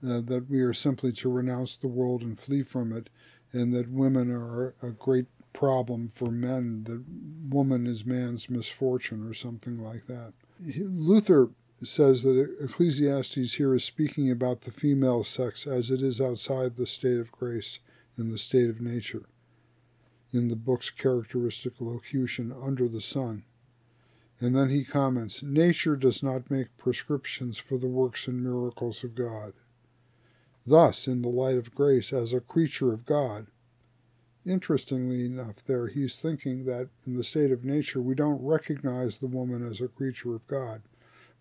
[0.06, 3.10] uh, that we are simply to renounce the world and flee from it,
[3.52, 7.04] and that women are a great problem for men, that
[7.52, 10.32] woman is man's misfortune or something like that.
[10.60, 11.50] Luther
[11.82, 16.86] says that Ecclesiastes here is speaking about the female sex as it is outside the
[16.86, 17.80] state of grace
[18.16, 19.28] in the state of nature,
[20.32, 23.44] in the book's characteristic locution under the sun.
[24.40, 29.14] And then he comments Nature does not make prescriptions for the works and miracles of
[29.14, 29.52] God.
[30.64, 33.48] Thus, in the light of grace, as a creature of God,
[34.46, 39.26] interestingly enough, there he's thinking that in the state of nature we don't recognize the
[39.26, 40.82] woman as a creature of God.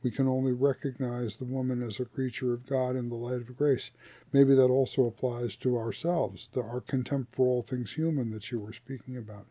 [0.01, 3.57] We can only recognize the woman as a creature of God in the light of
[3.57, 3.91] grace.
[4.31, 8.59] Maybe that also applies to ourselves, the, our contempt for all things human that you
[8.59, 9.45] were speaking about.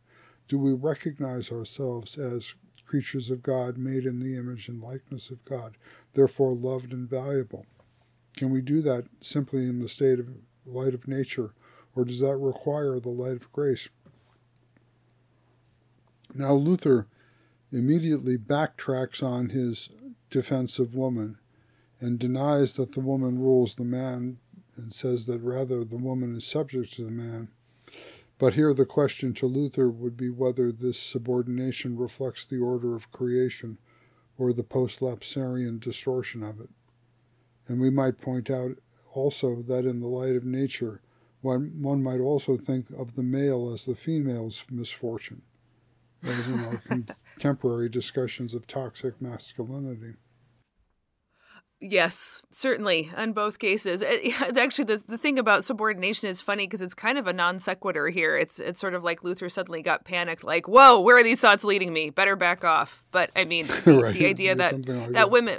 [0.49, 2.55] Do we recognize ourselves as
[2.87, 5.77] creatures of God, made in the image and likeness of God,
[6.15, 7.67] therefore loved and valuable.
[8.37, 10.29] Can we do that simply in the state of
[10.65, 11.53] light of nature,
[11.95, 13.89] or does that require the light of grace?
[16.35, 17.07] Now, Luther
[17.73, 19.89] immediately backtracks on his
[20.31, 21.39] defense of woman
[22.01, 24.39] and denies that the woman rules the man
[24.77, 27.49] and says that rather the woman is subject to the man
[28.39, 33.11] but here the question to Luther would be whether this subordination reflects the order of
[33.11, 33.79] creation
[34.37, 36.69] or the post-lapsarian distortion of it.
[37.67, 38.79] And we might point out
[39.13, 41.01] also that in the light of nature,
[41.41, 45.43] one, one might also think of the male as the female's misfortune,
[46.23, 46.77] as in our
[47.37, 50.15] contemporary discussions of toxic masculinity.
[51.79, 54.03] Yes, certainly, in both cases.
[54.03, 57.61] It, actually, the, the thing about subordination is funny because it's kind of a non
[57.61, 58.37] sequitur here.
[58.37, 61.65] It's it's sort of like Luther suddenly got panicked, like, "Whoa, where are these thoughts
[61.65, 62.11] leading me?
[62.11, 64.15] Better back off." But I mean, the, right.
[64.15, 65.59] the idea that like that, that women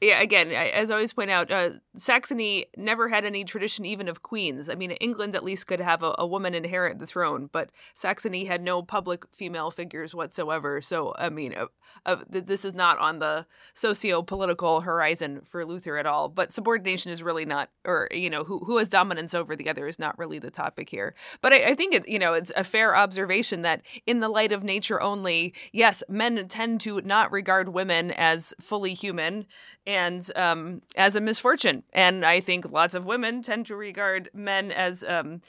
[0.00, 4.22] yeah, again, as I always point out, uh, Saxony never had any tradition even of
[4.22, 4.70] queens.
[4.70, 8.44] I mean, England at least could have a, a, woman inherit the throne, but Saxony
[8.44, 10.80] had no public female figures whatsoever.
[10.80, 11.66] So, I mean, uh,
[12.06, 16.28] uh, this is not on the socio political horizon for Luther at all.
[16.28, 19.88] But subordination is really not, or, you know, who, who has dominance over the other
[19.88, 21.14] is not really the topic here.
[21.40, 24.52] But I, I think, it, you know, it's a fair observation that in the light
[24.52, 29.46] of nature only, yes, men tend to not regard women as fully human
[29.86, 31.82] and um, as a misfortune.
[31.92, 35.40] And I think lots of women tend to regard men as um,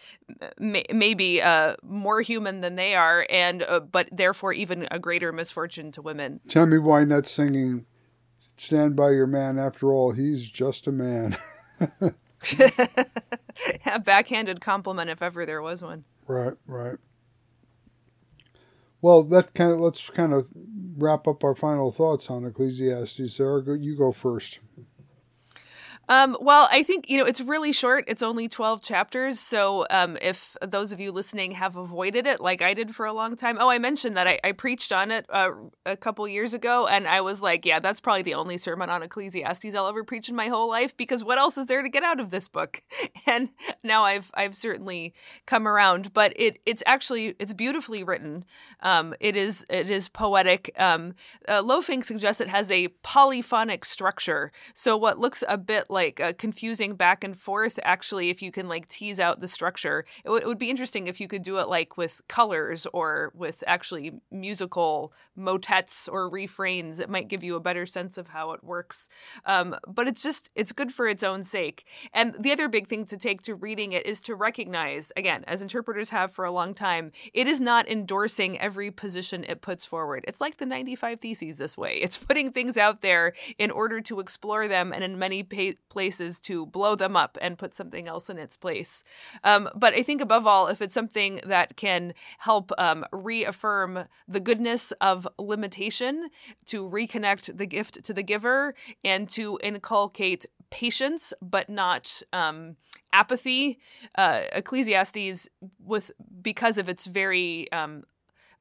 [0.58, 5.34] may- maybe uh, more human than they are, and uh, but therefore even a greater
[5.34, 6.40] misfortune to women.
[6.48, 7.86] Tell me why not singing
[8.58, 9.60] "Stand by Your Man"?
[9.60, 11.38] After all, he's just a man.
[13.86, 16.06] a backhanded compliment, if ever there was one.
[16.28, 16.98] Right, right.
[19.02, 20.48] Well, that kind of let's kind of
[20.98, 23.34] wrap up our final thoughts on Ecclesiastes.
[23.36, 24.60] Sarah, you go first.
[26.10, 28.04] Um, well, I think, you know, it's really short.
[28.08, 29.40] It's only 12 chapters.
[29.40, 33.14] So um, if those of you listening have avoided it like I did for a
[33.14, 35.52] long time, oh, I mentioned that I, I preached on it uh,
[35.86, 36.88] a couple years ago.
[36.88, 40.30] And I was like, yeah, that's probably the only sermon on Ecclesiastes I'll ever preach
[40.30, 42.82] in my whole life because what else is there to get out of this book?
[43.28, 43.50] And
[43.84, 45.14] now I've I've certainly
[45.46, 48.44] come around, but it it's actually it's beautifully written.
[48.80, 50.72] Um, it is it is poetic.
[50.76, 51.14] Um,
[51.48, 54.52] uh, Lohfink suggests it has a polyphonic structure.
[54.74, 58.54] So what looks a bit like like uh, confusing back and forth actually if you
[58.54, 60.06] can like tease out the structure.
[60.24, 63.34] It, w- it, would be interesting if you could do it like with colors or
[63.36, 67.02] with actually musical motets or refrains.
[67.02, 69.10] It might give you a better sense of how it works.
[69.46, 71.86] Um, but it's just it's good for its own sake.
[72.14, 75.62] And the other big thing to take to reading it is to recognize again as
[75.62, 80.24] interpreters have for a long time it is not endorsing every position it puts forward.
[80.30, 81.96] It's like the 95 theses this way.
[81.96, 86.40] It's putting things out there in order to explore them and in many pa- places
[86.42, 89.04] to blow them up and put something else in its place.
[89.44, 94.40] Um, but I think above all, if it's something that can help um, reaffirm the
[94.40, 96.30] goodness of limitation,
[96.66, 102.76] to reconnect the gift to the giver, and to inculcate patience but not um,
[103.12, 103.80] apathy.
[104.16, 105.50] Uh, Ecclesiastes,
[105.84, 106.12] with
[106.42, 108.04] because of its very um,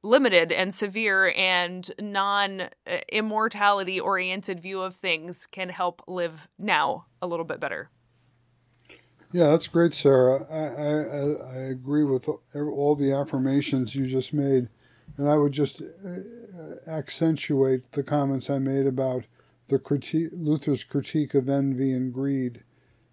[0.03, 2.67] limited and severe and non uh,
[3.11, 7.89] immortality oriented view of things can help live now a little bit better.
[9.31, 10.45] Yeah, that's great, Sarah.
[10.49, 14.69] I, I, I agree with all the affirmations you just made.
[15.17, 19.25] And I would just uh, accentuate the comments I made about
[19.67, 22.63] the critique, Luther's critique of envy and greed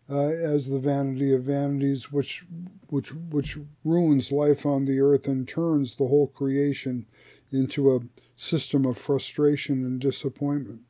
[0.09, 2.45] uh, as the vanity of vanities, which,
[2.89, 7.07] which, which ruins life on the earth and turns the whole creation
[7.51, 8.01] into a
[8.37, 10.81] system of frustration and disappointment,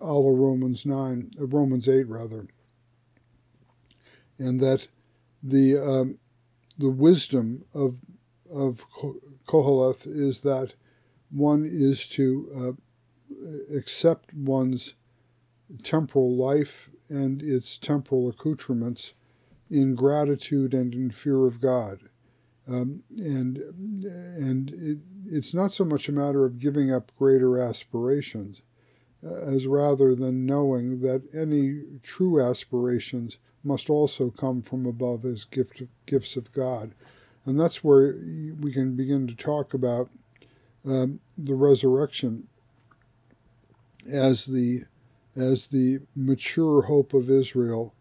[0.00, 2.46] a la Romans 9, uh, Romans 8 rather.
[4.38, 4.88] And that
[5.42, 6.18] the, um,
[6.78, 7.98] the wisdom of,
[8.52, 8.84] of
[9.48, 10.74] Koheleth is that
[11.30, 12.76] one is to
[13.34, 14.94] uh, accept one's
[15.82, 19.14] temporal life and its temporal accoutrements
[19.70, 22.00] in gratitude and in fear of God.
[22.68, 23.58] Um, and
[23.98, 28.62] and it, it's not so much a matter of giving up greater aspirations,
[29.24, 35.44] uh, as rather than knowing that any true aspirations must also come from above as
[35.44, 36.92] gift, gifts of God.
[37.44, 38.16] And that's where
[38.60, 40.10] we can begin to talk about
[40.84, 42.48] um, the resurrection
[44.10, 44.82] as the
[45.36, 47.94] as the mature hope of Israel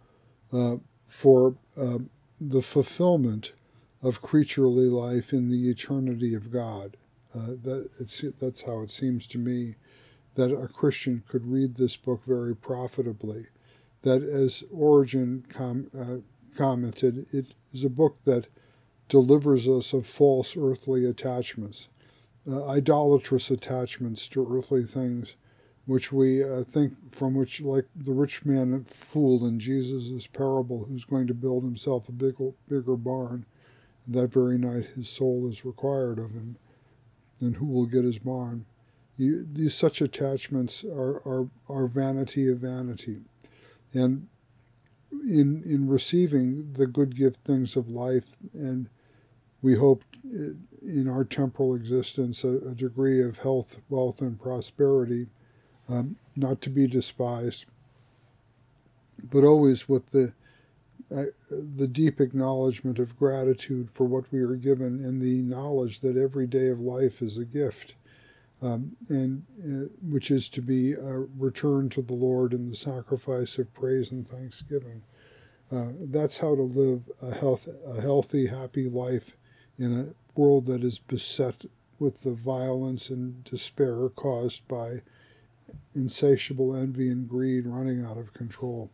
[0.54, 2.00] uh, for uh,
[2.40, 3.54] the fulfillment
[4.02, 6.98] of creaturely life in the eternity of God.
[7.34, 9.76] Uh, that that's how it seems to me
[10.36, 13.48] that a Christian could read this book very profitably.
[14.04, 16.18] That, as Origen com, uh,
[16.56, 18.48] commented, it is a book that
[19.10, 21.90] delivers us of false earthly attachments,
[22.50, 25.36] uh, idolatrous attachments to earthly things,
[25.86, 31.06] which we uh, think from which, like the rich man fooled in Jesus' parable, who's
[31.06, 33.46] going to build himself a bigger, bigger barn,
[34.06, 36.58] and that very night his soul is required of him,
[37.40, 38.66] and who will get his barn?
[39.18, 43.22] You, these such attachments are, are, are vanity of vanity.
[43.94, 44.28] And
[45.12, 48.90] in, in receiving the good gift things of life, and
[49.62, 55.28] we hope in our temporal existence a, a degree of health, wealth, and prosperity,
[55.90, 57.66] um, not to be despised,
[59.24, 60.34] but always with the
[61.16, 66.18] uh, the deep acknowledgement of gratitude for what we are given and the knowledge that
[66.18, 67.94] every day of life is a gift,
[68.64, 73.60] um, and uh, which is to be a return to the Lord in the sacrifice
[73.60, 75.04] of praise and thanksgiving.
[75.72, 79.38] Uh, that's how to live a, health, a healthy, happy life
[79.78, 81.66] in a world that is beset
[82.00, 85.02] with the violence and despair caused by
[85.94, 88.92] insatiable envy and greed running out of control.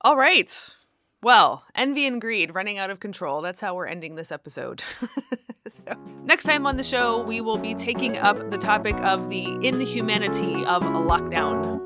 [0.00, 0.74] All right.
[1.22, 3.42] Well, envy and greed running out of control.
[3.42, 4.82] That's how we're ending this episode.
[5.68, 9.44] so, next time on the show, we will be taking up the topic of the
[9.64, 11.80] inhumanity of a lockdown.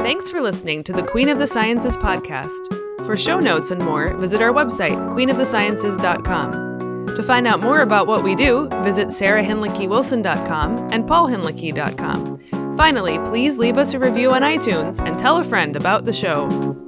[0.00, 2.74] Thanks for listening to the Queen of the Sciences podcast.
[3.06, 6.87] For show notes and more, visit our website, queenofthesciences.com.
[7.18, 12.76] To find out more about what we do, visit sarahhinlickywilson.com and paulhinlicky.com.
[12.76, 16.87] Finally, please leave us a review on iTunes and tell a friend about the show.